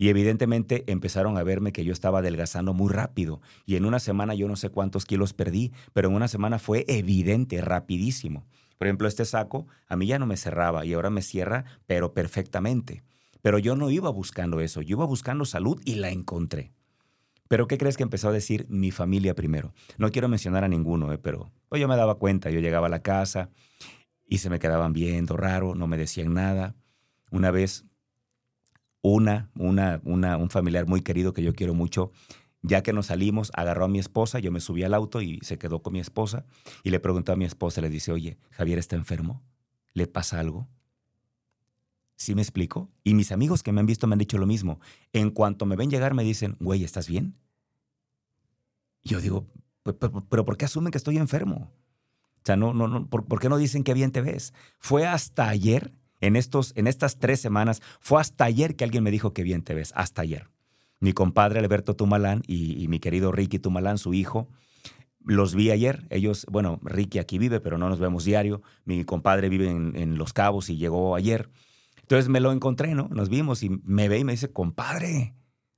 Y 0.00 0.10
evidentemente 0.10 0.84
empezaron 0.86 1.36
a 1.36 1.42
verme 1.42 1.72
que 1.72 1.84
yo 1.84 1.92
estaba 1.92 2.20
adelgazando 2.20 2.72
muy 2.72 2.92
rápido. 2.92 3.40
Y 3.66 3.74
en 3.74 3.84
una 3.84 3.98
semana 3.98 4.34
yo 4.34 4.46
no 4.46 4.54
sé 4.54 4.70
cuántos 4.70 5.04
kilos 5.04 5.34
perdí, 5.34 5.72
pero 5.92 6.08
en 6.08 6.14
una 6.14 6.28
semana 6.28 6.60
fue 6.60 6.84
evidente, 6.86 7.60
rapidísimo. 7.60 8.46
Por 8.78 8.86
ejemplo, 8.86 9.08
este 9.08 9.24
saco 9.24 9.66
a 9.88 9.96
mí 9.96 10.06
ya 10.06 10.20
no 10.20 10.26
me 10.26 10.36
cerraba 10.36 10.86
y 10.86 10.94
ahora 10.94 11.10
me 11.10 11.20
cierra, 11.20 11.64
pero 11.86 12.14
perfectamente. 12.14 13.02
Pero 13.42 13.58
yo 13.58 13.74
no 13.74 13.90
iba 13.90 14.08
buscando 14.10 14.60
eso, 14.60 14.82
yo 14.82 14.96
iba 14.96 15.04
buscando 15.04 15.44
salud 15.44 15.80
y 15.84 15.96
la 15.96 16.10
encontré. 16.10 16.72
Pero 17.48 17.66
¿qué 17.66 17.78
crees 17.78 17.96
que 17.96 18.02
empezó 18.02 18.28
a 18.28 18.32
decir 18.32 18.66
mi 18.68 18.90
familia 18.90 19.34
primero? 19.34 19.72
No 19.96 20.10
quiero 20.10 20.28
mencionar 20.28 20.64
a 20.64 20.68
ninguno, 20.68 21.12
eh, 21.12 21.18
pero 21.18 21.50
pues 21.68 21.80
yo 21.80 21.88
me 21.88 21.96
daba 21.96 22.16
cuenta, 22.16 22.50
yo 22.50 22.60
llegaba 22.60 22.86
a 22.86 22.90
la 22.90 23.02
casa 23.02 23.50
y 24.28 24.38
se 24.38 24.50
me 24.50 24.58
quedaban 24.58 24.92
viendo 24.92 25.36
raro, 25.36 25.74
no 25.74 25.86
me 25.86 25.96
decían 25.96 26.34
nada. 26.34 26.76
Una 27.30 27.50
vez 27.50 27.84
una, 29.00 29.50
una, 29.54 30.00
una, 30.04 30.36
un 30.36 30.50
familiar 30.50 30.86
muy 30.86 31.02
querido 31.02 31.32
que 31.32 31.42
yo 31.42 31.54
quiero 31.54 31.74
mucho, 31.74 32.12
ya 32.62 32.82
que 32.82 32.92
nos 32.92 33.06
salimos, 33.06 33.50
agarró 33.54 33.84
a 33.84 33.88
mi 33.88 33.98
esposa, 33.98 34.38
yo 34.38 34.52
me 34.52 34.60
subí 34.60 34.82
al 34.82 34.94
auto 34.94 35.22
y 35.22 35.38
se 35.42 35.58
quedó 35.58 35.82
con 35.82 35.92
mi 35.92 36.00
esposa 36.00 36.44
y 36.82 36.90
le 36.90 37.00
preguntó 37.00 37.32
a 37.32 37.36
mi 37.36 37.44
esposa, 37.44 37.80
le 37.80 37.88
dice, 37.88 38.12
oye, 38.12 38.38
Javier 38.50 38.78
está 38.78 38.96
enfermo, 38.96 39.42
¿le 39.94 40.06
pasa 40.06 40.40
algo? 40.40 40.68
¿Sí 42.16 42.34
me 42.34 42.42
explico? 42.42 42.90
Y 43.04 43.14
mis 43.14 43.30
amigos 43.30 43.62
que 43.62 43.72
me 43.72 43.80
han 43.80 43.86
visto 43.86 44.08
me 44.08 44.14
han 44.14 44.18
dicho 44.18 44.38
lo 44.38 44.46
mismo. 44.46 44.80
En 45.12 45.30
cuanto 45.30 45.66
me 45.66 45.76
ven 45.76 45.88
llegar 45.88 46.14
me 46.14 46.24
dicen, 46.24 46.56
güey, 46.58 46.82
¿estás 46.82 47.08
bien? 47.08 47.36
yo 49.04 49.20
digo, 49.20 49.46
¿pero 49.84 50.44
por 50.44 50.56
qué 50.58 50.66
asumen 50.66 50.90
que 50.90 50.98
estoy 50.98 51.16
enfermo? 51.16 51.72
No, 52.56 52.72
no, 52.72 52.88
no, 52.88 53.06
¿por, 53.08 53.26
¿por 53.26 53.40
qué 53.40 53.48
no 53.48 53.58
dicen 53.58 53.84
qué 53.84 53.94
bien 53.94 54.12
te 54.12 54.20
ves? 54.20 54.54
Fue 54.78 55.06
hasta 55.06 55.48
ayer 55.48 55.92
en, 56.20 56.36
estos, 56.36 56.72
en 56.76 56.86
estas 56.86 57.16
tres 57.16 57.40
semanas, 57.40 57.82
fue 58.00 58.20
hasta 58.20 58.44
ayer 58.44 58.76
que 58.76 58.84
alguien 58.84 59.04
me 59.04 59.10
dijo 59.10 59.32
que 59.32 59.42
bien 59.42 59.62
te 59.62 59.74
ves, 59.74 59.92
hasta 59.94 60.22
ayer. 60.22 60.50
Mi 61.00 61.12
compadre 61.12 61.60
Alberto 61.60 61.94
Tumalán 61.94 62.42
y, 62.46 62.88
mi 62.88 62.98
querido 62.98 63.30
Ricky 63.30 63.58
Tumalán, 63.58 63.98
su 63.98 64.14
hijo, 64.14 64.48
los 65.24 65.54
vi 65.54 65.70
ayer. 65.70 66.06
Ellos, 66.10 66.44
bueno, 66.50 66.80
Ricky 66.82 67.18
aquí 67.20 67.38
vive, 67.38 67.60
pero 67.60 67.78
no 67.78 67.88
nos 67.88 68.00
vemos 68.00 68.24
diario. 68.24 68.62
Mi 68.84 69.04
compadre 69.04 69.48
vive 69.48 69.70
en, 69.70 69.94
en 69.94 70.18
Los 70.18 70.32
Cabos 70.32 70.70
y 70.70 70.76
llegó 70.76 71.14
ayer. 71.14 71.50
Entonces 72.00 72.28
me 72.28 72.40
lo 72.40 72.50
encontré, 72.50 72.94
¿no? 72.94 73.08
Nos 73.12 73.28
vimos 73.28 73.62
y 73.62 73.70
me 73.84 74.08
ve 74.08 74.18
y 74.18 74.24
me 74.24 74.32
dice, 74.32 74.50
compadre, 74.50 75.34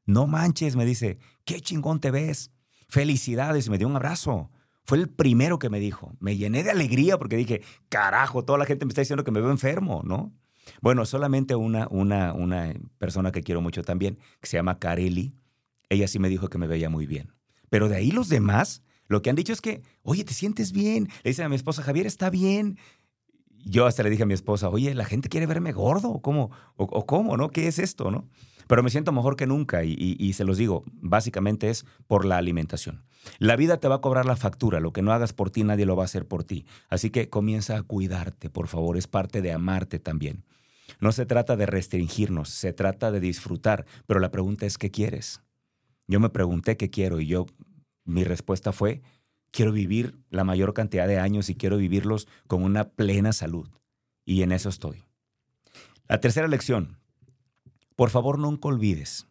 no 0.06 0.26
manches, 0.26 0.76
me 0.76 0.86
dice, 0.86 1.18
qué 1.44 1.60
chingón 1.60 2.00
te 2.00 2.10
ves. 2.10 2.50
Felicidades, 2.88 3.68
me 3.68 3.76
dio 3.76 3.88
un 3.88 3.96
abrazo. 3.96 4.50
Fue 4.84 4.98
el 4.98 5.08
primero 5.08 5.58
que 5.58 5.70
me 5.70 5.80
dijo. 5.80 6.16
Me 6.20 6.36
llené 6.36 6.62
de 6.62 6.70
alegría 6.70 7.18
porque 7.18 7.36
dije, 7.36 7.62
carajo, 7.88 8.44
toda 8.44 8.58
la 8.58 8.66
gente 8.66 8.84
me 8.84 8.90
está 8.90 9.02
diciendo 9.02 9.24
que 9.24 9.30
me 9.30 9.40
veo 9.40 9.50
enfermo, 9.50 10.02
¿no? 10.04 10.32
Bueno, 10.80 11.04
solamente 11.04 11.54
una, 11.54 11.88
una, 11.90 12.32
una 12.32 12.72
persona 12.98 13.32
que 13.32 13.42
quiero 13.42 13.60
mucho 13.60 13.82
también, 13.82 14.18
que 14.40 14.48
se 14.48 14.56
llama 14.56 14.78
Kareli, 14.78 15.34
ella 15.88 16.08
sí 16.08 16.18
me 16.18 16.28
dijo 16.28 16.48
que 16.48 16.58
me 16.58 16.66
veía 16.66 16.88
muy 16.88 17.06
bien. 17.06 17.32
Pero 17.68 17.88
de 17.88 17.96
ahí 17.96 18.10
los 18.10 18.28
demás, 18.28 18.82
lo 19.06 19.22
que 19.22 19.30
han 19.30 19.36
dicho 19.36 19.52
es 19.52 19.60
que, 19.60 19.82
oye, 20.02 20.24
¿te 20.24 20.34
sientes 20.34 20.72
bien? 20.72 21.08
Le 21.22 21.30
dicen 21.30 21.44
a 21.44 21.48
mi 21.48 21.56
esposa, 21.56 21.82
Javier, 21.82 22.06
está 22.06 22.30
bien. 22.30 22.78
Yo 23.64 23.86
hasta 23.86 24.02
le 24.02 24.10
dije 24.10 24.22
a 24.22 24.26
mi 24.26 24.34
esposa, 24.34 24.68
oye, 24.68 24.94
la 24.94 25.04
gente 25.04 25.28
quiere 25.28 25.46
verme 25.46 25.72
gordo, 25.72 26.20
¿cómo? 26.22 26.50
O, 26.76 26.84
o 26.84 27.06
cómo, 27.06 27.36
¿no? 27.36 27.50
¿Qué 27.50 27.68
es 27.68 27.78
esto, 27.78 28.10
no? 28.10 28.28
Pero 28.70 28.84
me 28.84 28.90
siento 28.90 29.10
mejor 29.10 29.34
que 29.34 29.48
nunca 29.48 29.82
y, 29.82 30.32
se 30.32 30.44
los 30.44 30.56
digo, 30.56 30.84
básicamente 30.92 31.70
es 31.70 31.84
por 32.06 32.24
la 32.24 32.36
alimentación. 32.36 33.02
La 33.40 33.56
vida 33.56 33.78
te 33.78 33.88
va 33.88 33.96
a 33.96 34.00
cobrar 34.00 34.26
la 34.26 34.36
factura, 34.36 34.78
lo 34.78 34.92
que 34.92 35.02
no 35.02 35.12
hagas 35.12 35.32
por 35.32 35.50
ti 35.50 35.64
nadie 35.64 35.86
lo 35.86 35.96
va 35.96 36.04
a 36.04 36.06
hacer 36.06 36.28
por 36.28 36.44
ti. 36.44 36.66
Así 36.88 37.10
que 37.10 37.28
comienza 37.28 37.76
a 37.76 37.82
cuidarte, 37.82 38.48
por 38.48 38.68
favor, 38.68 38.96
es 38.96 39.08
parte 39.08 39.42
de 39.42 39.50
amarte 39.50 39.98
también. 39.98 40.44
No 41.00 41.10
se 41.10 41.26
trata 41.26 41.56
de 41.56 41.66
restringirnos, 41.66 42.48
se 42.50 42.72
trata 42.72 43.10
de 43.10 43.18
disfrutar, 43.18 43.86
pero 44.06 44.20
la 44.20 44.30
pregunta 44.30 44.66
es 44.66 44.78
¿qué 44.78 44.92
quieres? 44.92 45.42
Yo 46.06 46.20
me 46.20 46.28
pregunté 46.28 46.76
qué 46.76 46.90
quiero 46.90 47.18
y 47.18 47.26
yo 47.26 47.46
mi 48.04 48.22
respuesta 48.22 48.70
fue 48.70 49.02
quiero 49.50 49.72
vivir 49.72 50.16
la 50.30 50.44
mayor 50.44 50.74
cantidad 50.74 51.08
de 51.08 51.18
años 51.18 51.50
y 51.50 51.56
quiero 51.56 51.76
vivirlos 51.76 52.28
con 52.46 52.62
una 52.62 52.90
plena 52.90 53.32
salud. 53.32 53.68
Y 54.24 54.42
en 54.44 54.52
eso 54.52 54.68
estoy. 54.68 55.02
La 56.06 56.20
tercera 56.20 56.46
lección, 56.46 56.99
por 58.00 58.08
favor, 58.08 58.38
nunca 58.38 58.68
olvides, 58.68 59.26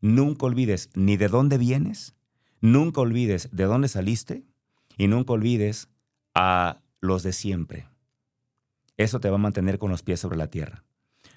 nunca 0.00 0.46
olvides 0.46 0.88
ni 0.94 1.18
de 1.18 1.28
dónde 1.28 1.58
vienes, 1.58 2.14
nunca 2.62 3.02
olvides 3.02 3.50
de 3.52 3.64
dónde 3.64 3.88
saliste 3.88 4.46
y 4.96 5.08
nunca 5.08 5.34
olvides 5.34 5.90
a 6.34 6.80
los 7.02 7.22
de 7.22 7.34
siempre. 7.34 7.86
Eso 8.96 9.20
te 9.20 9.28
va 9.28 9.34
a 9.34 9.38
mantener 9.38 9.78
con 9.78 9.90
los 9.90 10.02
pies 10.02 10.20
sobre 10.20 10.38
la 10.38 10.46
tierra. 10.46 10.86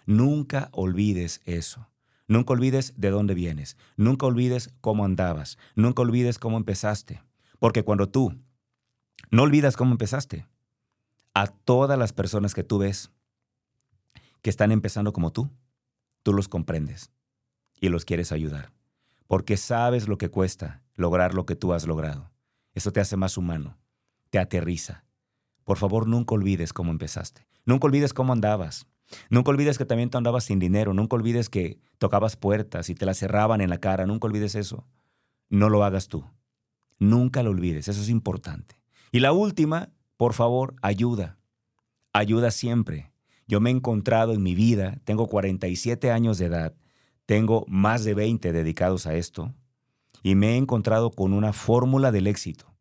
Nunca 0.05 0.69
olvides 0.71 1.41
eso. 1.43 1.89
Nunca 2.29 2.53
olvides 2.53 2.93
de 2.95 3.09
dónde 3.09 3.33
vienes. 3.33 3.75
Nunca 3.97 4.25
olvides 4.25 4.73
cómo 4.79 5.03
andabas. 5.03 5.57
Nunca 5.75 6.03
olvides 6.03 6.39
cómo 6.39 6.55
empezaste. 6.55 7.21
Porque 7.59 7.83
cuando 7.83 8.07
tú 8.07 8.39
no 9.29 9.43
olvidas 9.43 9.75
cómo 9.75 9.91
empezaste, 9.91 10.47
a 11.33 11.47
todas 11.47 11.99
las 11.99 12.13
personas 12.13 12.53
que 12.53 12.63
tú 12.63 12.77
ves 12.77 13.11
que 14.41 14.49
están 14.49 14.71
empezando 14.71 15.11
como 15.11 15.33
tú, 15.33 15.49
tú 16.23 16.33
los 16.33 16.47
comprendes 16.47 17.11
y 17.79 17.89
los 17.89 18.05
quieres 18.05 18.31
ayudar, 18.31 18.71
porque 19.27 19.57
sabes 19.57 20.07
lo 20.07 20.17
que 20.17 20.29
cuesta 20.29 20.83
lograr 20.95 21.33
lo 21.33 21.45
que 21.45 21.55
tú 21.55 21.73
has 21.73 21.87
logrado. 21.87 22.31
Eso 22.73 22.91
te 22.91 22.99
hace 22.99 23.17
más 23.17 23.37
humano, 23.37 23.77
te 24.29 24.39
aterriza. 24.39 25.05
Por 25.63 25.77
favor, 25.77 26.07
nunca 26.07 26.35
olvides 26.35 26.73
cómo 26.73 26.91
empezaste. 26.91 27.47
Nunca 27.65 27.87
olvides 27.87 28.13
cómo 28.13 28.33
andabas. 28.33 28.87
Nunca 29.29 29.51
olvides 29.51 29.77
que 29.77 29.85
también 29.85 30.09
tú 30.09 30.17
andabas 30.17 30.45
sin 30.45 30.59
dinero. 30.59 30.93
Nunca 30.93 31.15
olvides 31.15 31.49
que 31.49 31.79
tocabas 31.97 32.37
puertas 32.37 32.89
y 32.89 32.95
te 32.95 33.05
las 33.05 33.17
cerraban 33.17 33.61
en 33.61 33.69
la 33.69 33.77
cara. 33.77 34.05
Nunca 34.05 34.27
olvides 34.27 34.55
eso. 34.55 34.85
No 35.49 35.69
lo 35.69 35.83
hagas 35.83 36.07
tú. 36.07 36.25
Nunca 36.97 37.43
lo 37.43 37.51
olvides. 37.51 37.87
Eso 37.87 38.01
es 38.01 38.09
importante. 38.09 38.81
Y 39.11 39.19
la 39.19 39.33
última, 39.33 39.89
por 40.17 40.33
favor, 40.33 40.75
ayuda. 40.81 41.37
Ayuda 42.13 42.51
siempre. 42.51 43.10
Yo 43.51 43.59
me 43.59 43.69
he 43.69 43.73
encontrado 43.73 44.31
en 44.31 44.41
mi 44.41 44.55
vida, 44.55 45.01
tengo 45.03 45.27
47 45.27 46.09
años 46.09 46.37
de 46.37 46.45
edad, 46.45 46.73
tengo 47.25 47.65
más 47.67 48.05
de 48.05 48.13
20 48.13 48.53
dedicados 48.53 49.07
a 49.07 49.15
esto, 49.15 49.53
y 50.23 50.35
me 50.35 50.53
he 50.53 50.55
encontrado 50.55 51.11
con 51.11 51.33
una 51.33 51.51
fórmula 51.51 52.13
del 52.13 52.27
éxito. 52.27 52.73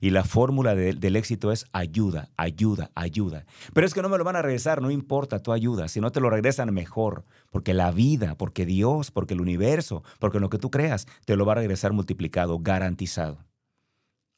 Y 0.00 0.10
la 0.10 0.24
fórmula 0.24 0.74
del 0.74 1.14
éxito 1.14 1.52
es 1.52 1.66
ayuda, 1.70 2.30
ayuda, 2.36 2.90
ayuda. 2.96 3.46
Pero 3.74 3.86
es 3.86 3.94
que 3.94 4.02
no 4.02 4.08
me 4.08 4.18
lo 4.18 4.24
van 4.24 4.34
a 4.34 4.42
regresar, 4.42 4.82
no 4.82 4.90
importa 4.90 5.40
tu 5.40 5.52
ayuda. 5.52 5.86
Si 5.86 6.00
no 6.00 6.10
te 6.10 6.18
lo 6.18 6.30
regresan, 6.30 6.74
mejor. 6.74 7.24
Porque 7.50 7.72
la 7.72 7.92
vida, 7.92 8.36
porque 8.36 8.66
Dios, 8.66 9.12
porque 9.12 9.34
el 9.34 9.40
universo, 9.40 10.02
porque 10.18 10.40
lo 10.40 10.50
que 10.50 10.58
tú 10.58 10.72
creas, 10.72 11.06
te 11.26 11.36
lo 11.36 11.46
va 11.46 11.52
a 11.52 11.56
regresar 11.56 11.92
multiplicado, 11.92 12.58
garantizado. 12.58 13.38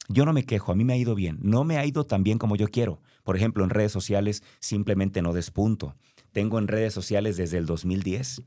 Yo 0.07 0.25
no 0.25 0.33
me 0.33 0.45
quejo, 0.45 0.71
a 0.71 0.75
mí 0.75 0.83
me 0.83 0.93
ha 0.93 0.97
ido 0.97 1.15
bien. 1.15 1.39
No 1.41 1.63
me 1.63 1.77
ha 1.77 1.85
ido 1.85 2.05
tan 2.05 2.23
bien 2.23 2.37
como 2.37 2.55
yo 2.55 2.67
quiero. 2.67 3.01
Por 3.25 3.35
ejemplo, 3.35 3.63
en 3.63 3.71
redes 3.71 3.91
sociales 3.91 4.43
simplemente 4.59 5.21
no 5.21 5.33
despunto. 5.33 5.95
Tengo 6.31 6.59
en 6.59 6.69
redes 6.69 6.93
sociales 6.93 7.35
desde 7.35 7.57
el 7.57 7.65
2010 7.65 8.43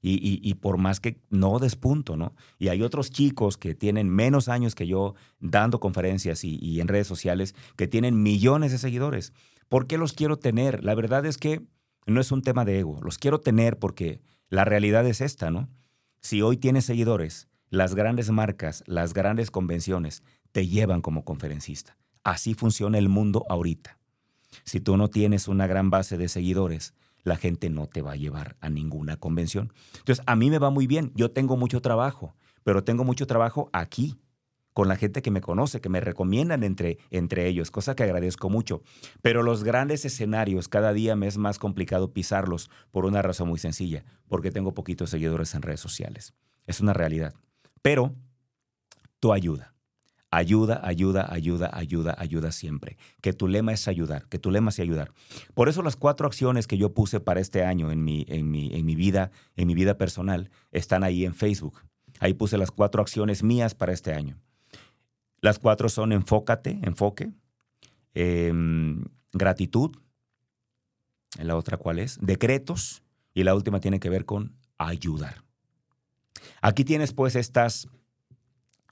y, 0.00 0.54
por 0.54 0.78
más 0.78 0.98
que 0.98 1.20
no 1.30 1.60
despunto, 1.60 2.16
¿no? 2.16 2.34
Y 2.58 2.68
hay 2.68 2.82
otros 2.82 3.10
chicos 3.12 3.56
que 3.56 3.76
tienen 3.76 4.08
menos 4.08 4.48
años 4.48 4.74
que 4.74 4.88
yo 4.88 5.14
dando 5.38 5.78
conferencias 5.78 6.42
y, 6.42 6.58
y 6.60 6.80
en 6.80 6.88
redes 6.88 7.06
sociales 7.06 7.54
que 7.76 7.86
tienen 7.86 8.20
millones 8.20 8.72
de 8.72 8.78
seguidores. 8.78 9.32
¿Por 9.68 9.86
qué 9.86 9.98
los 9.98 10.12
quiero 10.12 10.38
tener? 10.38 10.82
La 10.82 10.96
verdad 10.96 11.24
es 11.24 11.36
que 11.36 11.62
no 12.06 12.20
es 12.20 12.32
un 12.32 12.42
tema 12.42 12.64
de 12.64 12.80
ego. 12.80 12.98
Los 13.02 13.18
quiero 13.18 13.38
tener 13.38 13.78
porque 13.78 14.20
la 14.48 14.64
realidad 14.64 15.06
es 15.06 15.20
esta, 15.20 15.50
¿no? 15.50 15.68
Si 16.20 16.42
hoy 16.42 16.56
tienes 16.56 16.84
seguidores, 16.84 17.48
las 17.68 17.94
grandes 17.94 18.30
marcas, 18.30 18.82
las 18.86 19.14
grandes 19.14 19.50
convenciones 19.50 20.22
te 20.52 20.66
llevan 20.66 21.00
como 21.00 21.24
conferencista. 21.24 21.96
Así 22.24 22.54
funciona 22.54 22.98
el 22.98 23.08
mundo 23.08 23.44
ahorita. 23.48 23.98
Si 24.64 24.80
tú 24.80 24.96
no 24.96 25.08
tienes 25.08 25.48
una 25.48 25.66
gran 25.66 25.90
base 25.90 26.16
de 26.16 26.28
seguidores, 26.28 26.94
la 27.24 27.36
gente 27.36 27.70
no 27.70 27.86
te 27.86 28.02
va 28.02 28.12
a 28.12 28.16
llevar 28.16 28.56
a 28.60 28.68
ninguna 28.68 29.16
convención. 29.16 29.72
Entonces, 29.98 30.24
a 30.26 30.36
mí 30.36 30.50
me 30.50 30.58
va 30.58 30.70
muy 30.70 30.86
bien. 30.86 31.12
Yo 31.14 31.30
tengo 31.30 31.56
mucho 31.56 31.80
trabajo, 31.80 32.34
pero 32.64 32.84
tengo 32.84 33.04
mucho 33.04 33.26
trabajo 33.26 33.70
aquí, 33.72 34.18
con 34.72 34.88
la 34.88 34.96
gente 34.96 35.20
que 35.20 35.30
me 35.30 35.42
conoce, 35.42 35.80
que 35.80 35.90
me 35.90 36.00
recomiendan 36.00 36.62
entre, 36.62 36.98
entre 37.10 37.46
ellos, 37.46 37.70
cosa 37.70 37.94
que 37.94 38.04
agradezco 38.04 38.48
mucho. 38.48 38.82
Pero 39.20 39.42
los 39.42 39.64
grandes 39.64 40.04
escenarios, 40.04 40.68
cada 40.68 40.92
día 40.94 41.14
me 41.14 41.26
es 41.26 41.36
más 41.36 41.58
complicado 41.58 42.12
pisarlos 42.12 42.70
por 42.90 43.04
una 43.04 43.20
razón 43.20 43.48
muy 43.48 43.58
sencilla, 43.58 44.04
porque 44.28 44.50
tengo 44.50 44.72
poquitos 44.72 45.10
seguidores 45.10 45.54
en 45.54 45.62
redes 45.62 45.80
sociales. 45.80 46.32
Es 46.66 46.80
una 46.80 46.94
realidad. 46.94 47.34
Pero 47.82 48.14
tu 49.20 49.32
ayuda 49.32 49.71
Ayuda, 50.34 50.80
ayuda, 50.82 51.30
ayuda, 51.30 51.70
ayuda, 51.74 52.16
ayuda 52.18 52.52
siempre. 52.52 52.96
Que 53.20 53.34
tu 53.34 53.48
lema 53.48 53.74
es 53.74 53.86
ayudar, 53.86 54.26
que 54.30 54.38
tu 54.38 54.50
lema 54.50 54.70
sea 54.70 54.82
ayudar. 54.82 55.12
Por 55.52 55.68
eso 55.68 55.82
las 55.82 55.94
cuatro 55.94 56.26
acciones 56.26 56.66
que 56.66 56.78
yo 56.78 56.94
puse 56.94 57.20
para 57.20 57.38
este 57.38 57.64
año 57.66 57.92
en 57.92 58.02
mi, 58.02 58.24
en 58.28 58.50
mi, 58.50 58.74
en 58.74 58.86
mi 58.86 58.96
vida, 58.96 59.30
en 59.56 59.66
mi 59.66 59.74
vida 59.74 59.98
personal, 59.98 60.48
están 60.70 61.04
ahí 61.04 61.26
en 61.26 61.34
Facebook. 61.34 61.82
Ahí 62.18 62.32
puse 62.32 62.56
las 62.56 62.70
cuatro 62.70 63.02
acciones 63.02 63.42
mías 63.42 63.74
para 63.74 63.92
este 63.92 64.14
año. 64.14 64.38
Las 65.42 65.58
cuatro 65.58 65.90
son 65.90 66.12
enfócate, 66.12 66.78
enfoque, 66.82 67.30
em, 68.14 69.04
gratitud, 69.34 69.90
la 71.38 71.56
otra 71.56 71.76
cuál 71.76 71.98
es, 71.98 72.18
decretos 72.22 73.02
y 73.34 73.44
la 73.44 73.54
última 73.54 73.80
tiene 73.80 74.00
que 74.00 74.08
ver 74.08 74.24
con 74.24 74.56
ayudar. 74.78 75.44
Aquí 76.62 76.84
tienes 76.84 77.12
pues 77.12 77.36
estas 77.36 77.86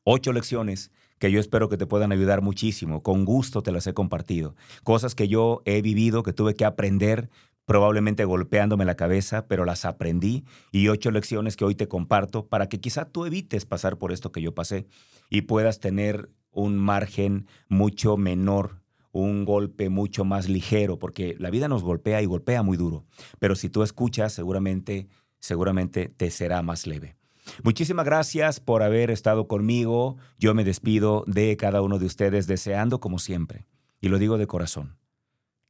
ocho 0.05 0.35
lecciones 0.35 0.90
que 1.21 1.31
yo 1.31 1.39
espero 1.39 1.69
que 1.69 1.77
te 1.77 1.87
puedan 1.87 2.11
ayudar 2.11 2.41
muchísimo. 2.41 3.03
Con 3.05 3.25
gusto 3.25 3.63
te 3.63 3.71
las 3.71 3.87
he 3.87 3.95
compartido. 3.95 4.57
Cosas 4.83 5.15
que 5.15 5.29
yo 5.29 5.63
he 5.67 5.83
vivido, 5.83 6.25
que 6.25 6.33
tuve 6.33 6.55
que 6.55 6.65
aprender, 6.65 7.29
probablemente 7.67 8.25
golpeándome 8.25 8.87
la 8.87 8.97
cabeza, 8.97 9.47
pero 9.47 9.65
las 9.65 9.85
aprendí 9.85 10.45
y 10.73 10.89
ocho 10.89 11.11
lecciones 11.13 11.57
que 11.57 11.65
hoy 11.65 11.77
te 11.77 11.87
comparto 11.87 12.47
para 12.47 12.69
que 12.69 12.81
quizá 12.81 13.05
tú 13.05 13.27
evites 13.27 13.67
pasar 13.67 13.99
por 13.99 14.11
esto 14.11 14.33
que 14.33 14.43
yo 14.43 14.55
pasé 14.55 14.87
y 15.29 15.43
puedas 15.43 15.79
tener 15.79 16.31
un 16.51 16.77
margen 16.79 17.47
mucho 17.69 18.17
menor 18.17 18.81
un 19.13 19.45
golpe 19.45 19.89
mucho 19.89 20.25
más 20.25 20.49
ligero, 20.49 20.97
porque 20.97 21.35
la 21.41 21.51
vida 21.51 21.67
nos 21.67 21.83
golpea 21.83 22.23
y 22.23 22.27
golpea 22.27 22.63
muy 22.63 22.77
duro. 22.77 23.05
Pero 23.41 23.57
si 23.57 23.69
tú 23.69 23.83
escuchas, 23.83 24.33
seguramente, 24.33 25.09
seguramente 25.41 26.09
te 26.09 26.31
será 26.31 26.63
más 26.63 26.87
leve. 26.87 27.20
Muchísimas 27.63 28.05
gracias 28.05 28.61
por 28.61 28.83
haber 28.83 29.11
estado 29.11 29.49
conmigo. 29.49 30.17
Yo 30.39 30.55
me 30.55 30.65
despido 30.65 31.25
de 31.27 31.57
cada 31.57 31.83
uno 31.83 31.99
de 31.99 32.07
ustedes 32.07 32.47
deseando 32.47 33.01
como 33.01 33.19
siempre. 33.19 33.67
Y 34.01 34.09
lo 34.09 34.19
digo 34.19 34.39
de 34.39 34.47
corazón. 34.47 34.97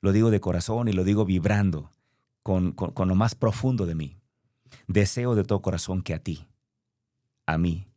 Lo 0.00 0.12
digo 0.12 0.30
de 0.30 0.40
corazón 0.40 0.88
y 0.88 0.92
lo 0.92 1.04
digo 1.04 1.24
vibrando 1.24 1.90
con, 2.42 2.72
con 2.72 3.08
lo 3.08 3.14
más 3.14 3.34
profundo 3.34 3.86
de 3.86 3.94
mí. 3.94 4.18
Deseo 4.86 5.34
de 5.34 5.44
todo 5.44 5.62
corazón 5.62 6.02
que 6.02 6.14
a 6.14 6.20
ti, 6.20 6.46
a 7.46 7.58
mí 7.58 7.88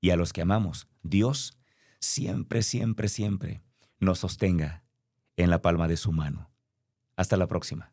y 0.00 0.10
a 0.10 0.16
los 0.16 0.32
que 0.32 0.42
amamos, 0.42 0.88
Dios 1.02 1.58
siempre, 2.00 2.62
siempre, 2.62 3.08
siempre 3.08 3.62
nos 4.00 4.20
sostenga 4.20 4.84
en 5.36 5.50
la 5.50 5.62
palma 5.62 5.88
de 5.88 5.96
su 5.96 6.12
mano. 6.12 6.50
Hasta 7.16 7.36
la 7.36 7.46
próxima. 7.46 7.92